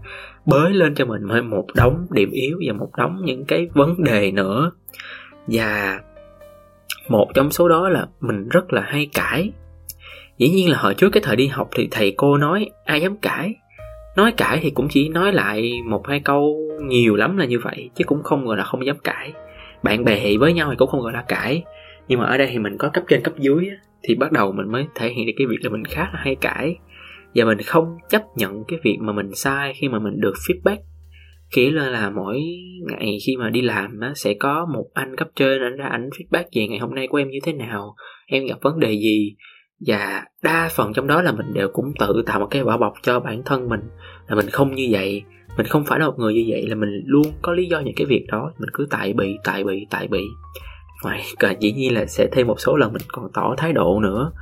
bới 0.46 0.70
lên 0.70 0.94
cho 0.94 1.04
mình 1.04 1.22
một 1.50 1.66
đống 1.74 2.06
điểm 2.10 2.30
yếu 2.30 2.58
và 2.66 2.72
một 2.72 2.90
đống 2.96 3.16
những 3.24 3.44
cái 3.44 3.68
vấn 3.74 4.04
đề 4.04 4.30
nữa. 4.30 4.70
Và 5.46 6.00
một 7.08 7.28
trong 7.34 7.50
số 7.50 7.68
đó 7.68 7.88
là 7.88 8.06
mình 8.20 8.48
rất 8.48 8.72
là 8.72 8.80
hay 8.80 9.08
cãi. 9.14 9.50
Dĩ 10.38 10.48
nhiên 10.48 10.70
là 10.70 10.78
hồi 10.78 10.94
trước 10.94 11.10
cái 11.10 11.22
thời 11.26 11.36
đi 11.36 11.46
học 11.46 11.68
thì 11.76 11.88
thầy 11.90 12.14
cô 12.16 12.36
nói 12.36 12.70
ai 12.84 13.00
dám 13.00 13.16
cãi. 13.16 13.54
Nói 14.16 14.32
cãi 14.36 14.58
thì 14.62 14.70
cũng 14.70 14.88
chỉ 14.90 15.08
nói 15.08 15.32
lại 15.32 15.72
một, 15.86 16.06
hai 16.08 16.20
câu 16.20 16.56
nhiều 16.82 17.16
lắm 17.16 17.36
là 17.36 17.44
như 17.44 17.58
vậy, 17.58 17.90
chứ 17.94 18.04
cũng 18.04 18.22
không 18.22 18.46
gọi 18.46 18.56
là 18.56 18.64
không 18.64 18.86
dám 18.86 18.96
cãi. 19.04 19.32
Bạn 19.82 20.04
bè 20.04 20.36
với 20.40 20.52
nhau 20.52 20.68
thì 20.70 20.76
cũng 20.76 20.88
không 20.88 21.00
gọi 21.00 21.12
là 21.12 21.24
cãi 21.28 21.62
nhưng 22.08 22.20
mà 22.20 22.26
ở 22.26 22.38
đây 22.38 22.48
thì 22.52 22.58
mình 22.58 22.76
có 22.78 22.88
cấp 22.88 23.04
trên, 23.08 23.22
cấp 23.22 23.34
dưới 23.38 23.68
thì 24.02 24.14
bắt 24.14 24.32
đầu 24.32 24.52
mình 24.52 24.72
mới 24.72 24.86
thể 24.94 25.08
hiện 25.08 25.26
được 25.26 25.32
cái 25.36 25.46
việc 25.46 25.58
là 25.62 25.70
mình 25.70 25.84
khá 25.84 26.00
là 26.02 26.20
hay 26.22 26.34
cãi. 26.34 26.76
Và 27.34 27.44
mình 27.44 27.58
không 27.58 27.96
chấp 28.10 28.22
nhận 28.36 28.64
cái 28.68 28.78
việc 28.84 28.98
mà 29.00 29.12
mình 29.12 29.34
sai 29.34 29.72
khi 29.76 29.88
mà 29.88 29.98
mình 29.98 30.20
được 30.20 30.34
feedback. 30.48 30.78
Nghĩa 31.56 31.70
là 31.70 31.90
là 31.90 32.10
mỗi 32.10 32.40
ngày 32.80 33.18
khi 33.26 33.36
mà 33.36 33.50
đi 33.50 33.62
làm 33.62 34.00
á, 34.00 34.12
sẽ 34.14 34.34
có 34.34 34.66
một 34.74 34.84
anh 34.94 35.16
cấp 35.16 35.28
trên 35.36 35.62
anh 35.62 35.76
ra 35.76 35.86
ảnh 35.86 36.08
feedback 36.08 36.44
về 36.54 36.68
ngày 36.68 36.78
hôm 36.78 36.94
nay 36.94 37.06
của 37.06 37.18
em 37.18 37.30
như 37.30 37.38
thế 37.42 37.52
nào, 37.52 37.94
em 38.26 38.46
gặp 38.46 38.58
vấn 38.62 38.80
đề 38.80 38.92
gì. 38.92 39.36
Và 39.86 40.24
đa 40.42 40.68
phần 40.76 40.92
trong 40.92 41.06
đó 41.06 41.22
là 41.22 41.32
mình 41.32 41.46
đều 41.54 41.68
cũng 41.72 41.92
tự 41.98 42.22
tạo 42.26 42.40
một 42.40 42.46
cái 42.50 42.62
vỏ 42.62 42.78
bọc 42.78 42.92
cho 43.02 43.20
bản 43.20 43.42
thân 43.44 43.68
mình 43.68 43.80
là 44.28 44.36
mình 44.36 44.46
không 44.50 44.74
như 44.74 44.88
vậy. 44.90 45.22
Mình 45.56 45.66
không 45.66 45.84
phải 45.84 46.00
là 46.00 46.06
một 46.06 46.14
người 46.18 46.34
như 46.34 46.44
vậy 46.48 46.66
là 46.68 46.74
mình 46.74 46.90
luôn 47.04 47.26
có 47.42 47.52
lý 47.52 47.66
do 47.66 47.80
những 47.80 47.94
cái 47.94 48.06
việc 48.06 48.26
đó. 48.32 48.52
Mình 48.58 48.68
cứ 48.72 48.86
tại 48.90 49.12
bị 49.12 49.36
tại 49.44 49.64
bị 49.64 49.86
tại 49.90 50.08
bị 50.08 50.22
phải 51.02 51.22
cả 51.38 51.48
à, 51.48 51.54
dĩ 51.60 51.72
nhiên 51.72 51.94
là 51.94 52.06
sẽ 52.06 52.28
thêm 52.32 52.46
một 52.46 52.60
số 52.60 52.76
lần 52.76 52.92
mình 52.92 53.02
còn 53.08 53.32
tỏ 53.34 53.54
thái 53.58 53.72
độ 53.72 54.00
nữa. 54.00 54.32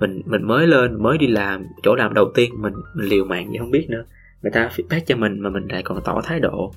Mình 0.00 0.22
mình 0.26 0.42
mới 0.42 0.66
lên 0.66 1.02
mới 1.02 1.18
đi 1.18 1.26
làm 1.26 1.66
chỗ 1.82 1.94
làm 1.94 2.14
đầu 2.14 2.32
tiên 2.34 2.52
mình, 2.62 2.72
mình 2.94 3.08
liều 3.08 3.24
mạng 3.24 3.52
gì 3.52 3.58
không 3.58 3.70
biết 3.70 3.86
nữa. 3.90 4.04
Người 4.42 4.52
ta 4.52 4.70
feedback 4.76 5.00
cho 5.06 5.16
mình 5.16 5.40
mà 5.40 5.50
mình 5.50 5.68
lại 5.68 5.82
còn 5.82 6.00
tỏ 6.04 6.20
thái 6.24 6.40
độ. 6.40 6.72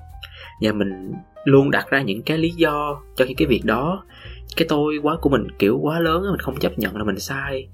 Và 0.62 0.72
mình 0.72 1.12
luôn 1.46 1.72
đặt 1.72 1.90
ra 1.90 2.02
những 2.02 2.22
cái 2.22 2.38
lý 2.38 2.50
do 2.50 3.02
cho 3.16 3.26
những 3.26 3.38
cái 3.38 3.48
việc 3.48 3.66
đó. 3.66 4.04
Cái 4.58 4.66
tôi 4.70 4.98
quá 5.04 5.18
của 5.22 5.30
mình 5.30 5.48
kiểu 5.60 5.80
quá 5.82 6.00
lớn 6.00 6.24
mình 6.32 6.40
không 6.40 6.56
chấp 6.56 6.80
nhận 6.80 6.98
là 6.98 7.04
mình 7.04 7.20
sai. 7.20 7.68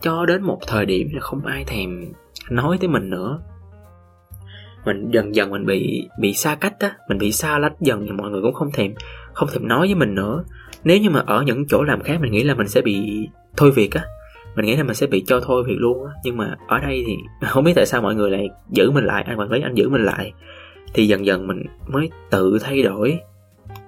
Cho 0.00 0.26
đến 0.26 0.42
một 0.42 0.58
thời 0.66 0.86
điểm 0.86 1.08
là 1.12 1.20
không 1.20 1.46
ai 1.46 1.64
thèm 1.64 2.12
nói 2.50 2.78
tới 2.80 2.88
mình 2.88 3.10
nữa. 3.10 3.40
Mình 4.84 5.10
dần 5.10 5.34
dần 5.34 5.50
mình 5.50 5.66
bị 5.66 6.08
bị 6.20 6.34
xa 6.34 6.54
cách 6.54 6.74
á 6.78 6.92
mình 7.08 7.18
bị 7.18 7.32
xa 7.32 7.58
lách 7.58 7.80
dần 7.80 8.06
thì 8.06 8.12
mọi 8.12 8.30
người 8.30 8.42
cũng 8.42 8.54
không 8.54 8.72
thèm 8.72 8.94
không 9.32 9.48
thèm 9.52 9.68
nói 9.68 9.86
với 9.86 9.94
mình 9.94 10.14
nữa 10.14 10.44
nếu 10.86 10.98
như 10.98 11.10
mà 11.10 11.22
ở 11.26 11.42
những 11.42 11.66
chỗ 11.68 11.82
làm 11.82 12.00
khác, 12.00 12.20
mình 12.20 12.32
nghĩ 12.32 12.44
là 12.44 12.54
mình 12.54 12.68
sẽ 12.68 12.80
bị 12.80 13.28
thôi 13.56 13.70
việc 13.70 13.94
á. 13.94 14.04
Mình 14.56 14.66
nghĩ 14.66 14.76
là 14.76 14.82
mình 14.82 14.94
sẽ 14.94 15.06
bị 15.06 15.24
cho 15.26 15.40
thôi 15.40 15.64
việc 15.66 15.76
luôn 15.78 16.06
á. 16.06 16.12
Nhưng 16.24 16.36
mà 16.36 16.56
ở 16.68 16.78
đây 16.78 17.04
thì 17.06 17.16
không 17.48 17.64
biết 17.64 17.72
tại 17.76 17.86
sao 17.86 18.02
mọi 18.02 18.14
người 18.14 18.30
lại 18.30 18.48
giữ 18.70 18.90
mình 18.90 19.04
lại. 19.04 19.22
Anh 19.26 19.38
quản 19.38 19.50
lý 19.50 19.60
anh 19.60 19.74
giữ 19.74 19.88
mình 19.88 20.04
lại. 20.04 20.32
Thì 20.94 21.06
dần 21.06 21.26
dần 21.26 21.46
mình 21.46 21.62
mới 21.86 22.10
tự 22.30 22.58
thay 22.60 22.82
đổi. 22.82 23.18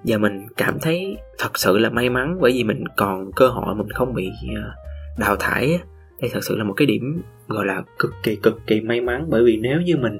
Và 0.04 0.18
mình 0.18 0.46
cảm 0.56 0.78
thấy 0.80 1.16
thật 1.38 1.58
sự 1.58 1.78
là 1.78 1.90
may 1.90 2.10
mắn 2.10 2.38
bởi 2.40 2.52
vì 2.52 2.64
mình 2.64 2.84
còn 2.96 3.32
cơ 3.32 3.48
hội 3.48 3.74
mình 3.74 3.90
không 3.90 4.14
bị 4.14 4.30
à, 4.56 4.74
đào 5.18 5.36
thải 5.36 5.78
đây 6.20 6.30
thật 6.34 6.44
sự 6.44 6.56
là 6.56 6.64
một 6.64 6.74
cái 6.76 6.86
điểm 6.86 7.22
gọi 7.48 7.66
là 7.66 7.82
cực 7.98 8.14
kỳ 8.22 8.36
cực 8.36 8.60
kỳ 8.66 8.80
may 8.80 9.00
mắn 9.00 9.26
bởi 9.28 9.44
vì 9.44 9.56
nếu 9.56 9.80
như 9.80 9.96
mình 9.96 10.18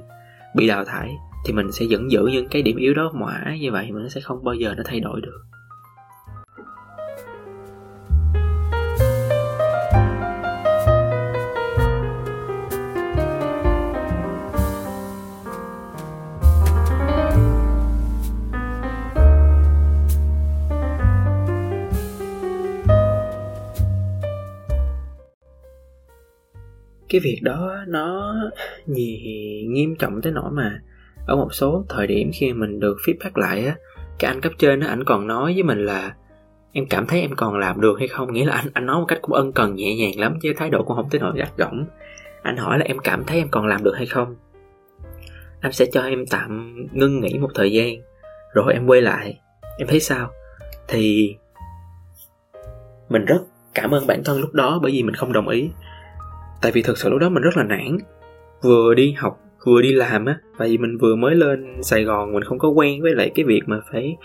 bị 0.57 0.69
đào 0.69 0.85
thải 0.85 1.17
thì 1.47 1.53
mình 1.53 1.73
sẽ 1.73 1.87
vẫn 1.91 2.11
giữ 2.11 2.27
những 2.33 2.49
cái 2.49 2.63
điểm 2.63 2.77
yếu 2.77 2.95
đó 2.95 3.13
mãi 3.15 3.59
như 3.59 3.73
vậy 3.73 3.93
mà 3.93 4.01
nó 4.01 4.09
sẽ 4.09 4.21
không 4.21 4.45
bao 4.45 4.55
giờ 4.55 4.75
nó 4.77 4.83
thay 4.87 5.01
đổi 5.01 5.21
được. 5.21 5.43
Cái 27.09 27.21
việc 27.21 27.41
đó 27.43 27.75
nó 27.87 28.35
gì 28.87 29.23
nghiêm 29.69 29.97
trọng 29.97 30.23
tới 30.23 30.33
nỗi 30.33 30.51
mà 30.51 30.81
ở 31.27 31.37
một 31.37 31.49
số 31.53 31.85
thời 31.89 32.07
điểm 32.07 32.31
khi 32.35 32.53
mình 32.53 32.81
được 32.81 32.97
feedback 33.07 33.31
lại 33.35 33.67
á, 33.67 33.77
cái 34.19 34.31
anh 34.31 34.41
cấp 34.41 34.53
trên 34.59 34.81
á, 34.81 34.89
ảnh 34.89 35.05
còn 35.05 35.27
nói 35.27 35.55
với 35.55 35.63
mình 35.63 35.85
là 35.85 36.15
em 36.73 36.87
cảm 36.91 37.07
thấy 37.07 37.21
em 37.21 37.31
còn 37.37 37.59
làm 37.59 37.81
được 37.81 37.99
hay 37.99 38.09
không? 38.09 38.33
Nghĩa 38.33 38.45
là 38.45 38.55
anh 38.55 38.67
anh 38.73 38.87
nói 38.87 39.01
một 39.01 39.07
cách 39.09 39.19
cũng 39.23 39.35
ân 39.35 39.53
cần 39.53 39.75
nhẹ 39.75 39.97
nhàng 39.97 40.21
lắm 40.21 40.39
chứ 40.43 40.53
thái 40.57 40.71
độ 40.71 40.83
cũng 40.85 40.97
không 40.97 41.09
tới 41.11 41.21
nỗi 41.21 41.33
gắt 41.37 41.57
gỏng. 41.57 41.87
Anh 42.43 42.57
hỏi 42.57 42.79
là 42.79 42.85
em 42.85 42.99
cảm 42.99 43.25
thấy 43.25 43.39
em 43.39 43.49
còn 43.51 43.67
làm 43.67 43.85
được 43.85 43.95
hay 43.97 44.07
không? 44.07 44.37
Anh 45.61 45.73
sẽ 45.73 45.87
cho 45.93 46.03
em 46.03 46.25
tạm 46.31 46.77
ngưng 46.93 47.21
nghỉ 47.21 47.39
một 47.39 47.51
thời 47.55 47.73
gian, 47.73 47.95
rồi 48.55 48.73
em 48.73 48.87
quay 48.87 49.03
lại. 49.03 49.39
Em 49.79 49.89
thấy 49.89 50.01
sao? 50.01 50.31
Thì 50.89 51.35
mình 53.09 53.25
rất 53.25 53.41
cảm 53.75 53.95
ơn 53.95 54.07
bản 54.07 54.25
thân 54.25 54.41
lúc 54.41 54.53
đó 54.53 54.79
bởi 54.83 54.93
vì 54.93 55.03
mình 55.03 55.15
không 55.15 55.33
đồng 55.33 55.49
ý 55.49 55.71
tại 56.63 56.73
vì 56.73 56.83
thực 56.83 56.99
sự 56.99 57.11
lúc 57.11 57.21
đó 57.21 57.29
mình 57.29 57.43
rất 57.43 57.57
là 57.57 57.65
nản. 57.65 57.99
Vừa 58.63 58.95
đi 58.95 59.13
học, 59.13 59.39
vừa 59.67 59.83
đi 59.83 59.93
làm 59.93 60.25
á, 60.25 60.39
tại 60.59 60.69
vì 60.69 60.79
mình 60.79 60.99
vừa 60.99 61.17
mới 61.17 61.35
lên 61.35 61.83
sài 61.83 62.05
gòn, 62.05 62.33
mình 62.33 62.45
không 62.45 62.59
có 62.59 62.69
quen 62.69 63.03
với 63.03 63.15
lại 63.15 63.31
cái 63.35 63.45
việc 63.45 63.63
mà 63.67 63.81
phải 63.93 64.17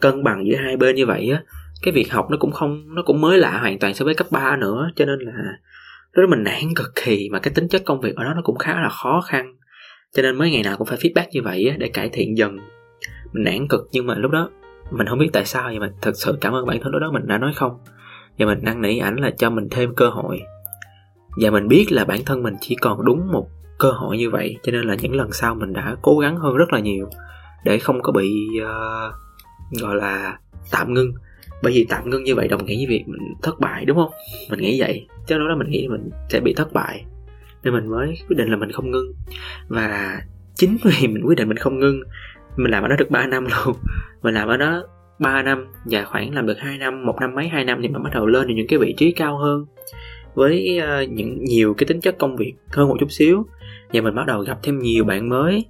cân 0.00 0.24
bằng 0.24 0.46
giữa 0.46 0.56
hai 0.56 0.76
bên 0.76 0.96
như 0.96 1.06
vậy 1.06 1.30
á. 1.30 1.42
Cái 1.82 1.92
việc 1.92 2.12
học 2.12 2.26
nó 2.30 2.36
cũng 2.40 2.52
không, 2.52 2.94
nó 2.94 3.02
cũng 3.02 3.20
mới 3.20 3.38
lạ 3.38 3.58
hoàn 3.60 3.78
toàn 3.78 3.94
so 3.94 4.04
với 4.04 4.14
cấp 4.14 4.26
3 4.30 4.56
nữa, 4.56 4.90
cho 4.96 5.04
nên 5.04 5.18
là 5.18 5.32
lúc 6.12 6.22
đó 6.22 6.36
mình 6.36 6.44
nản 6.44 6.74
cực 6.76 6.92
kỳ, 7.04 7.28
mà 7.32 7.38
cái 7.38 7.54
tính 7.54 7.68
chất 7.68 7.82
công 7.84 8.00
việc 8.00 8.16
ở 8.16 8.24
đó 8.24 8.32
nó 8.34 8.42
cũng 8.44 8.58
khá 8.58 8.74
là 8.82 8.88
khó 8.88 9.20
khăn. 9.20 9.56
Cho 10.12 10.22
nên 10.22 10.36
mới 10.36 10.50
ngày 10.50 10.62
nào 10.62 10.76
cũng 10.76 10.86
phải 10.86 10.98
feedback 10.98 11.26
như 11.32 11.42
vậy 11.42 11.68
á, 11.70 11.76
để 11.78 11.88
cải 11.88 12.08
thiện 12.08 12.36
dần. 12.36 12.58
Mình 13.32 13.44
nản 13.44 13.68
cực 13.68 13.80
nhưng 13.92 14.06
mà 14.06 14.14
lúc 14.14 14.30
đó 14.30 14.50
mình 14.90 15.06
không 15.06 15.18
biết 15.18 15.30
tại 15.32 15.44
sao, 15.44 15.72
nhưng 15.72 15.80
mà 15.80 15.90
thật 16.02 16.12
sự 16.14 16.38
cảm 16.40 16.52
ơn 16.52 16.66
bản 16.66 16.80
thân 16.80 16.92
lúc 16.92 17.00
đó 17.00 17.10
mình 17.12 17.26
đã 17.26 17.38
nói 17.38 17.52
không. 17.54 17.72
Và 18.38 18.46
mình 18.46 18.58
năn 18.62 18.82
nỉ 18.82 18.98
ảnh 18.98 19.16
là 19.16 19.30
cho 19.30 19.50
mình 19.50 19.68
thêm 19.70 19.94
cơ 19.94 20.08
hội 20.08 20.40
và 21.36 21.50
mình 21.50 21.68
biết 21.68 21.86
là 21.92 22.04
bản 22.04 22.20
thân 22.26 22.42
mình 22.42 22.54
chỉ 22.60 22.74
còn 22.74 23.04
đúng 23.04 23.32
một 23.32 23.48
cơ 23.78 23.90
hội 23.90 24.18
như 24.18 24.30
vậy 24.30 24.56
cho 24.62 24.72
nên 24.72 24.84
là 24.84 24.94
những 24.94 25.14
lần 25.14 25.32
sau 25.32 25.54
mình 25.54 25.72
đã 25.72 25.96
cố 26.02 26.18
gắng 26.18 26.36
hơn 26.36 26.56
rất 26.56 26.72
là 26.72 26.80
nhiều 26.80 27.08
để 27.64 27.78
không 27.78 28.02
có 28.02 28.12
bị 28.12 28.48
uh, 28.62 29.14
gọi 29.80 29.96
là 29.96 30.38
tạm 30.70 30.94
ngưng. 30.94 31.12
Bởi 31.62 31.72
vì 31.72 31.86
tạm 31.88 32.10
ngưng 32.10 32.24
như 32.24 32.34
vậy 32.34 32.48
đồng 32.48 32.64
nghĩa 32.64 32.76
với 32.76 32.86
việc 32.86 33.04
mình 33.06 33.34
thất 33.42 33.60
bại 33.60 33.84
đúng 33.84 33.96
không? 33.96 34.10
Mình 34.50 34.60
nghĩ 34.60 34.80
vậy. 34.80 35.06
Chứ 35.26 35.38
lúc 35.38 35.48
đó 35.48 35.56
mình 35.56 35.70
nghĩ 35.70 35.88
mình 35.88 36.10
sẽ 36.28 36.40
bị 36.40 36.54
thất 36.54 36.72
bại. 36.72 37.04
Nên 37.62 37.74
mình 37.74 37.88
mới 37.88 38.18
quyết 38.28 38.36
định 38.36 38.48
là 38.48 38.56
mình 38.56 38.72
không 38.72 38.90
ngưng. 38.90 39.12
Và 39.68 40.20
chính 40.54 40.76
vì 40.82 41.08
mình 41.08 41.22
quyết 41.26 41.38
định 41.38 41.48
mình 41.48 41.56
không 41.56 41.78
ngưng 41.78 42.02
mình 42.56 42.70
làm 42.70 42.82
ở 42.82 42.88
đó 42.88 42.96
được 42.98 43.10
3 43.10 43.26
năm 43.26 43.46
luôn. 43.64 43.76
Mình 44.22 44.34
làm 44.34 44.48
ở 44.48 44.56
đó 44.56 44.82
3 45.18 45.42
năm 45.42 45.66
và 45.84 46.04
khoảng 46.04 46.34
làm 46.34 46.46
được 46.46 46.58
2 46.58 46.78
năm 46.78 47.06
một 47.06 47.16
năm 47.20 47.34
mấy 47.34 47.48
hai 47.48 47.64
năm 47.64 47.78
thì 47.82 47.88
mình 47.88 48.02
bắt 48.02 48.10
đầu 48.14 48.26
lên 48.26 48.48
được 48.48 48.54
những 48.56 48.66
cái 48.66 48.78
vị 48.78 48.94
trí 48.96 49.12
cao 49.12 49.38
hơn 49.38 49.66
với 50.34 50.78
ờ, 50.78 51.02
những 51.02 51.44
nhiều 51.44 51.74
cái 51.74 51.86
tính 51.86 52.00
chất 52.00 52.18
công 52.18 52.36
việc 52.36 52.54
hơn 52.70 52.88
một 52.88 52.96
chút 53.00 53.10
xíu. 53.10 53.46
Và 53.92 54.00
mình 54.00 54.14
bắt 54.14 54.26
đầu 54.26 54.40
gặp 54.40 54.58
thêm 54.62 54.78
nhiều 54.78 55.04
bạn 55.04 55.28
mới. 55.28 55.64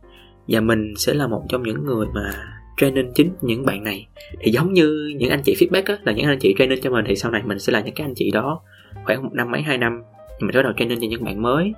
Và 0.49 0.61
mình 0.61 0.95
sẽ 0.97 1.15
là 1.15 1.27
một 1.27 1.43
trong 1.49 1.63
những 1.63 1.85
người 1.85 2.07
mà 2.15 2.31
training 2.77 3.13
chính 3.15 3.31
những 3.41 3.67
bạn 3.67 3.85
này. 3.85 4.09
Thì 4.41 4.51
giống 4.51 4.73
như 4.73 5.15
những 5.17 5.31
anh 5.31 5.41
chị 5.45 5.57
feedback 5.61 5.83
á, 5.87 5.99
là 6.03 6.13
những 6.13 6.27
anh 6.27 6.39
chị 6.39 6.55
training 6.59 6.81
cho 6.83 6.91
mình 6.91 7.05
thì 7.09 7.17
sau 7.17 7.31
này 7.31 7.43
mình 7.45 7.59
sẽ 7.59 7.73
là 7.73 7.81
những 7.81 7.95
cái 7.95 8.07
anh 8.07 8.15
chị 8.17 8.31
đó 8.31 8.61
khoảng 9.05 9.23
một 9.23 9.31
năm 9.33 9.51
mấy 9.51 9.63
hai 9.63 9.79
năm. 9.79 10.03
Mình 10.41 10.55
bắt 10.55 10.63
đầu 10.63 10.73
training 10.77 11.01
cho 11.01 11.07
những 11.11 11.25
bạn 11.25 11.43
mới. 11.43 11.73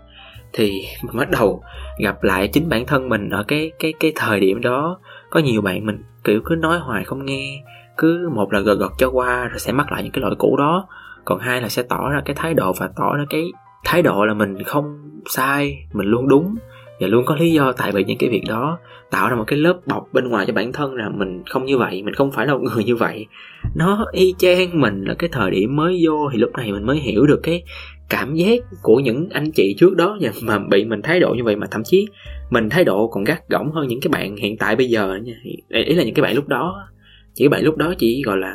Thì 0.53 0.85
mình 1.03 1.17
bắt 1.17 1.31
đầu 1.31 1.63
gặp 1.99 2.23
lại 2.23 2.49
chính 2.49 2.69
bản 2.69 2.87
thân 2.87 3.09
mình 3.09 3.31
ở 3.31 3.43
cái 3.43 3.71
cái 3.79 3.93
cái 4.01 4.13
thời 4.17 4.41
điểm 4.41 4.61
đó. 4.61 5.01
Có 5.31 5.41
nhiều 5.41 5.63
bạn 5.63 5.87
mình 5.87 6.03
kiểu 6.25 6.41
cứ 6.45 6.55
nói 6.55 6.79
hoài 6.79 7.05
không 7.05 7.25
nghe 7.25 7.63
cứ 7.97 8.31
một 8.35 8.53
là 8.53 8.61
gật 8.61 8.75
gật 8.75 8.93
cho 8.99 9.11
qua 9.11 9.49
rồi 9.49 9.59
sẽ 9.59 9.73
mắc 9.73 9.93
lại 9.93 10.03
những 10.03 10.13
cái 10.13 10.23
lỗi 10.23 10.35
cũ 10.39 10.57
đó 10.57 10.89
còn 11.25 11.39
hai 11.39 11.61
là 11.63 11.69
sẽ 11.69 11.83
tỏ 11.83 12.11
ra 12.11 12.23
cái 12.25 12.37
thái 12.39 12.55
độ 12.55 12.73
và 12.79 12.91
tỏ 12.97 13.17
ra 13.17 13.25
cái 13.31 13.45
thái 13.85 14.03
độ 14.03 14.25
là 14.25 14.35
mình 14.35 14.63
không 14.63 14.99
sai, 15.31 15.87
mình 15.93 16.07
luôn 16.07 16.29
đúng. 16.29 16.55
Và 17.01 17.09
luôn 17.09 17.25
có 17.25 17.37
lý 17.37 17.53
do 17.53 17.73
tại 17.73 17.93
vì 17.93 18.05
những 18.05 18.19
cái 18.19 18.31
việc 18.31 18.43
đó 18.49 18.79
tạo 19.11 19.29
ra 19.31 19.37
một 19.37 19.45
cái 19.47 19.59
lớp 19.59 19.77
bọc 19.87 20.09
bên 20.13 20.29
ngoài 20.29 20.47
cho 20.47 20.53
bản 20.53 20.73
thân 20.73 20.95
là 20.95 21.09
mình 21.09 21.43
không 21.47 21.65
như 21.65 21.79
vậy, 21.79 22.03
mình 22.03 22.15
không 22.15 22.33
phải 22.33 22.47
là 22.47 22.55
một 22.55 22.61
người 22.63 22.85
như 22.85 22.97
vậy. 22.97 23.27
Nó 23.75 24.07
y 24.13 24.35
chang 24.39 24.81
mình 24.81 25.05
là 25.05 25.15
cái 25.15 25.31
thời 25.33 25.51
điểm 25.51 25.77
mới 25.77 26.03
vô 26.07 26.31
thì 26.33 26.39
lúc 26.39 26.51
này 26.53 26.73
mình 26.73 26.87
mới 26.87 26.97
hiểu 26.97 27.27
được 27.27 27.41
cái 27.43 27.63
cảm 28.09 28.35
giác 28.35 28.59
của 28.83 29.01
những 29.01 29.29
anh 29.31 29.51
chị 29.51 29.75
trước 29.79 29.97
đó 29.97 30.17
nha, 30.21 30.31
mà 30.43 30.59
bị 30.59 30.85
mình 30.85 31.03
thái 31.03 31.21
độ 31.21 31.35
như 31.35 31.45
vậy 31.45 31.57
mà 31.57 31.67
thậm 31.71 31.83
chí 31.85 32.09
mình 32.51 32.71
thái 32.71 32.85
độ 32.85 33.09
còn 33.09 33.25
gắt 33.25 33.49
gỏng 33.49 33.73
hơn 33.73 33.89
những 33.89 34.01
cái 34.01 34.09
bạn 34.09 34.37
hiện 34.37 34.57
tại 34.59 34.77
bây 34.77 34.87
giờ 34.87 35.19
nha. 35.23 35.35
Ý 35.69 35.95
là 35.95 36.05
những 36.05 36.15
cái 36.15 36.23
bạn 36.23 36.35
lúc 36.35 36.49
đó, 36.49 36.89
chỉ 37.35 37.49
bạn 37.49 37.63
lúc 37.65 37.77
đó 37.77 37.95
chỉ 37.99 38.23
gọi 38.27 38.37
là 38.37 38.55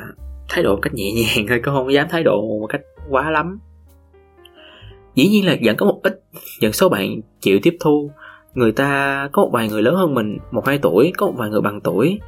thái 0.50 0.64
độ 0.64 0.76
một 0.76 0.82
cách 0.82 0.94
nhẹ 0.94 1.12
nhàng 1.12 1.46
thôi, 1.50 1.62
cũng 1.64 1.74
không 1.74 1.94
dám 1.94 2.08
thái 2.10 2.24
độ 2.24 2.42
một 2.60 2.68
cách 2.68 2.82
quá 3.10 3.32
lắm. 3.32 3.60
Dĩ 5.16 5.28
nhiên 5.28 5.46
là 5.46 5.56
vẫn 5.64 5.76
có 5.76 5.86
một 5.86 6.00
ít 6.04 6.22
những 6.62 6.74
số 6.74 6.90
bạn 6.90 7.22
chịu 7.40 7.60
tiếp 7.64 7.78
thu. 7.80 8.12
Người 8.54 8.72
ta 8.72 9.30
có 9.32 9.42
một 9.42 9.50
vài 9.54 9.70
người 9.70 9.82
lớn 9.82 9.96
hơn 9.96 10.14
mình, 10.14 10.38
một 10.52 10.68
hai 10.68 10.78
tuổi, 10.78 11.12
có 11.18 11.26
một 11.26 11.34
vài 11.38 11.50
người 11.50 11.62
bằng 11.62 11.82
tuổi. 11.82 12.20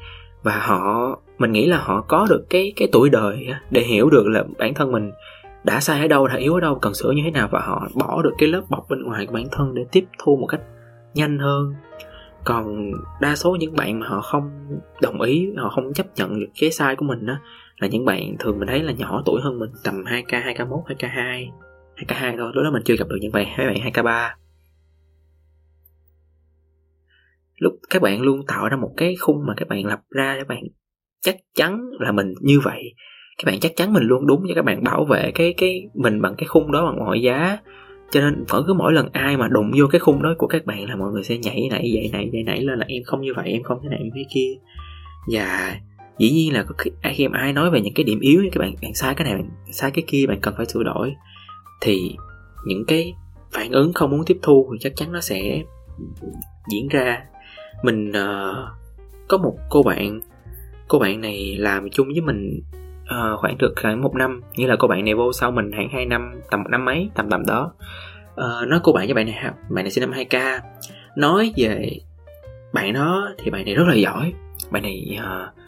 Và 0.44 0.60
họ, 0.60 1.20
mình 1.38 1.52
nghĩ 1.52 1.66
là 1.66 1.78
họ 1.78 2.02
có 2.02 2.28
được 2.30 2.46
cái 2.50 2.74
cái 2.76 2.88
tuổi 2.92 3.10
đời 3.10 3.48
để 3.72 3.82
hiểu 3.82 4.10
được 4.10 4.28
là 4.28 4.44
bản 4.58 4.74
thân 4.74 4.92
mình 4.92 5.12
đã 5.64 5.80
sai 5.80 6.02
ở 6.02 6.08
đâu, 6.08 6.28
đã 6.28 6.36
yếu 6.36 6.54
ở 6.54 6.60
đâu, 6.60 6.76
cần 6.76 6.94
sửa 6.94 7.12
như 7.12 7.22
thế 7.26 7.32
nào. 7.32 7.48
Và 7.52 7.60
họ 7.60 7.88
bỏ 7.94 8.22
được 8.22 8.34
cái 8.38 8.50
lớp 8.50 8.62
bọc 8.70 8.90
bên 8.90 9.04
ngoài 9.04 9.26
của 9.26 9.34
bản 9.34 9.46
thân 9.52 9.76
để 9.76 9.86
tiếp 9.92 10.06
thu 10.24 10.36
một 10.36 10.48
cách 10.48 10.62
nhanh 11.14 11.40
hơn. 11.40 11.74
Còn 12.44 12.92
đa 13.22 13.36
số 13.36 13.56
những 13.56 13.76
bạn 13.76 14.00
mà 14.00 14.08
họ 14.08 14.22
không 14.22 14.52
đồng 15.02 15.22
ý, 15.22 15.50
họ 15.58 15.70
không 15.70 15.94
chấp 15.94 16.06
nhận 16.16 16.40
được 16.40 16.50
cái 16.60 16.72
sai 16.72 16.96
của 16.96 17.06
mình 17.06 17.26
đó 17.26 17.34
là 17.80 17.88
những 17.88 18.06
bạn 18.06 18.36
thường 18.40 18.60
mình 18.60 18.68
thấy 18.68 18.84
là 18.84 18.92
nhỏ 18.92 19.24
tuổi 19.26 19.42
hơn 19.42 19.60
mình, 19.60 19.70
tầm 19.84 20.04
2k 20.04 20.54
2k1 20.54 20.84
2k2 20.84 21.50
2k2 21.96 22.38
thôi. 22.38 22.52
Lúc 22.54 22.64
đó 22.64 22.72
mình 22.72 22.84
chưa 22.86 22.96
gặp 22.96 23.08
được 23.10 23.18
những 23.22 23.32
bạn, 23.32 23.48
mấy 23.58 23.68
bạn 23.68 23.76
2k3 23.76 24.30
lúc 27.60 27.74
các 27.90 28.02
bạn 28.02 28.22
luôn 28.22 28.46
tạo 28.48 28.70
ra 28.70 28.78
một 28.78 28.94
cái 28.98 29.16
khung 29.16 29.46
mà 29.48 29.54
các 29.58 29.68
bạn 29.68 29.86
lập 29.86 30.00
ra 30.10 30.36
các 30.38 30.48
bạn 30.48 30.64
chắc 31.22 31.36
chắn 31.56 31.90
là 32.00 32.12
mình 32.12 32.34
như 32.42 32.60
vậy. 32.60 32.94
Các 33.38 33.44
bạn 33.46 33.60
chắc 33.60 33.72
chắn 33.76 33.94
mình 33.94 34.04
luôn 34.04 34.28
đúng 34.28 34.44
cho 34.48 34.56
các 34.56 34.66
bạn 34.66 34.84
bảo 34.84 35.06
vệ 35.06 35.32
cái 35.36 35.54
cái 35.58 35.82
mình 35.94 36.22
bằng 36.22 36.36
cái 36.38 36.48
khung 36.48 36.72
đó 36.72 36.86
bằng 36.86 37.06
mọi 37.06 37.22
giá. 37.22 37.58
Cho 38.12 38.22
nên 38.22 38.44
vẫn 38.50 38.64
cứ 38.68 38.74
mỗi 38.74 38.94
lần 38.94 39.10
ai 39.12 39.38
mà 39.38 39.48
đụng 39.48 39.72
vô 39.78 39.88
cái 39.92 40.00
khung 40.00 40.24
đó 40.24 40.36
của 40.38 40.48
các 40.48 40.66
bạn 40.66 40.90
là 40.90 40.96
mọi 40.96 41.12
người 41.12 41.24
sẽ 41.24 41.38
nhảy 41.38 41.68
nảy 41.72 41.92
dậy 41.92 42.10
này 42.14 42.30
dậy 42.34 42.44
nảy 42.44 42.62
lên 42.62 42.80
là 42.80 42.86
em 42.88 43.04
không 43.06 43.22
như 43.22 43.34
vậy, 43.36 43.50
em 43.50 43.64
không 43.64 43.80
thế 43.84 43.90
này, 43.90 44.00
em 44.00 44.10
thế 44.16 44.24
kia. 44.34 44.54
Và 45.34 45.76
dĩ 46.20 46.32
nhiên 46.32 46.54
là 46.54 46.66
khi 46.78 46.92
à, 47.02 47.12
em 47.18 47.32
ai 47.32 47.54
nói 47.54 47.70
về 47.70 47.82
những 47.82 47.94
cái 47.94 48.04
điểm 48.04 48.20
yếu 48.20 48.44
các 48.52 48.60
bạn 48.60 48.74
bạn 48.82 48.94
sai 48.94 49.16
cái 49.16 49.26
này 49.26 49.36
bạn 49.36 49.50
sai 49.72 49.92
cái 49.92 50.04
kia 50.08 50.26
bạn 50.28 50.40
cần 50.42 50.54
phải 50.58 50.66
sửa 50.66 50.84
đổi 50.84 51.16
thì 51.82 52.16
những 52.66 52.86
cái 52.86 53.14
phản 53.52 53.72
ứng 53.72 53.94
không 53.94 54.12
muốn 54.12 54.26
tiếp 54.26 54.38
thu 54.42 54.70
thì 54.74 54.78
chắc 54.82 54.96
chắn 54.96 55.12
nó 55.12 55.22
sẽ 55.22 55.64
diễn 56.70 56.88
ra. 56.88 57.24
Mình 57.84 58.10
uh, 58.10 58.68
có 59.28 59.38
một 59.38 59.58
cô 59.70 59.84
bạn 59.84 60.20
cô 60.88 61.00
bạn 61.00 61.22
này 61.22 61.58
làm 61.60 61.90
chung 61.90 62.08
với 62.08 62.22
mình 62.22 62.62
uh, 63.04 63.40
khoảng 63.40 63.58
được 63.58 63.74
khoảng 63.82 64.02
một 64.02 64.16
năm 64.16 64.42
như 64.56 64.68
là 64.68 64.76
cô 64.80 64.88
bạn 64.88 65.06
này 65.06 65.14
vô 65.14 65.34
sau 65.34 65.52
mình 65.52 65.72
khoảng 65.76 65.90
hai 65.90 66.06
năm 66.06 66.42
tầm 66.52 66.64
một 66.64 66.70
năm 66.70 66.86
mấy 66.86 67.10
tầm 67.16 67.30
tầm 67.30 67.46
đó. 67.46 67.72
Ờ, 68.36 68.60
uh, 68.64 68.70
nói 68.70 68.80
cô 68.84 68.92
bạn 68.92 69.06
với 69.06 69.14
bạn 69.14 69.26
này 69.26 69.44
bạn 69.70 69.84
này 69.84 69.92
sinh 69.92 70.02
năm 70.02 70.12
2 70.12 70.26
k 70.26 70.64
nói 71.16 71.54
về 71.58 71.90
bạn 72.74 72.94
đó 72.94 73.30
thì 73.38 73.52
bạn 73.52 73.66
này 73.66 73.76
rất 73.76 73.88
là 73.88 73.96
giỏi 73.96 74.34
bạn 74.72 74.84
này 74.84 75.18
uh, 75.18 75.59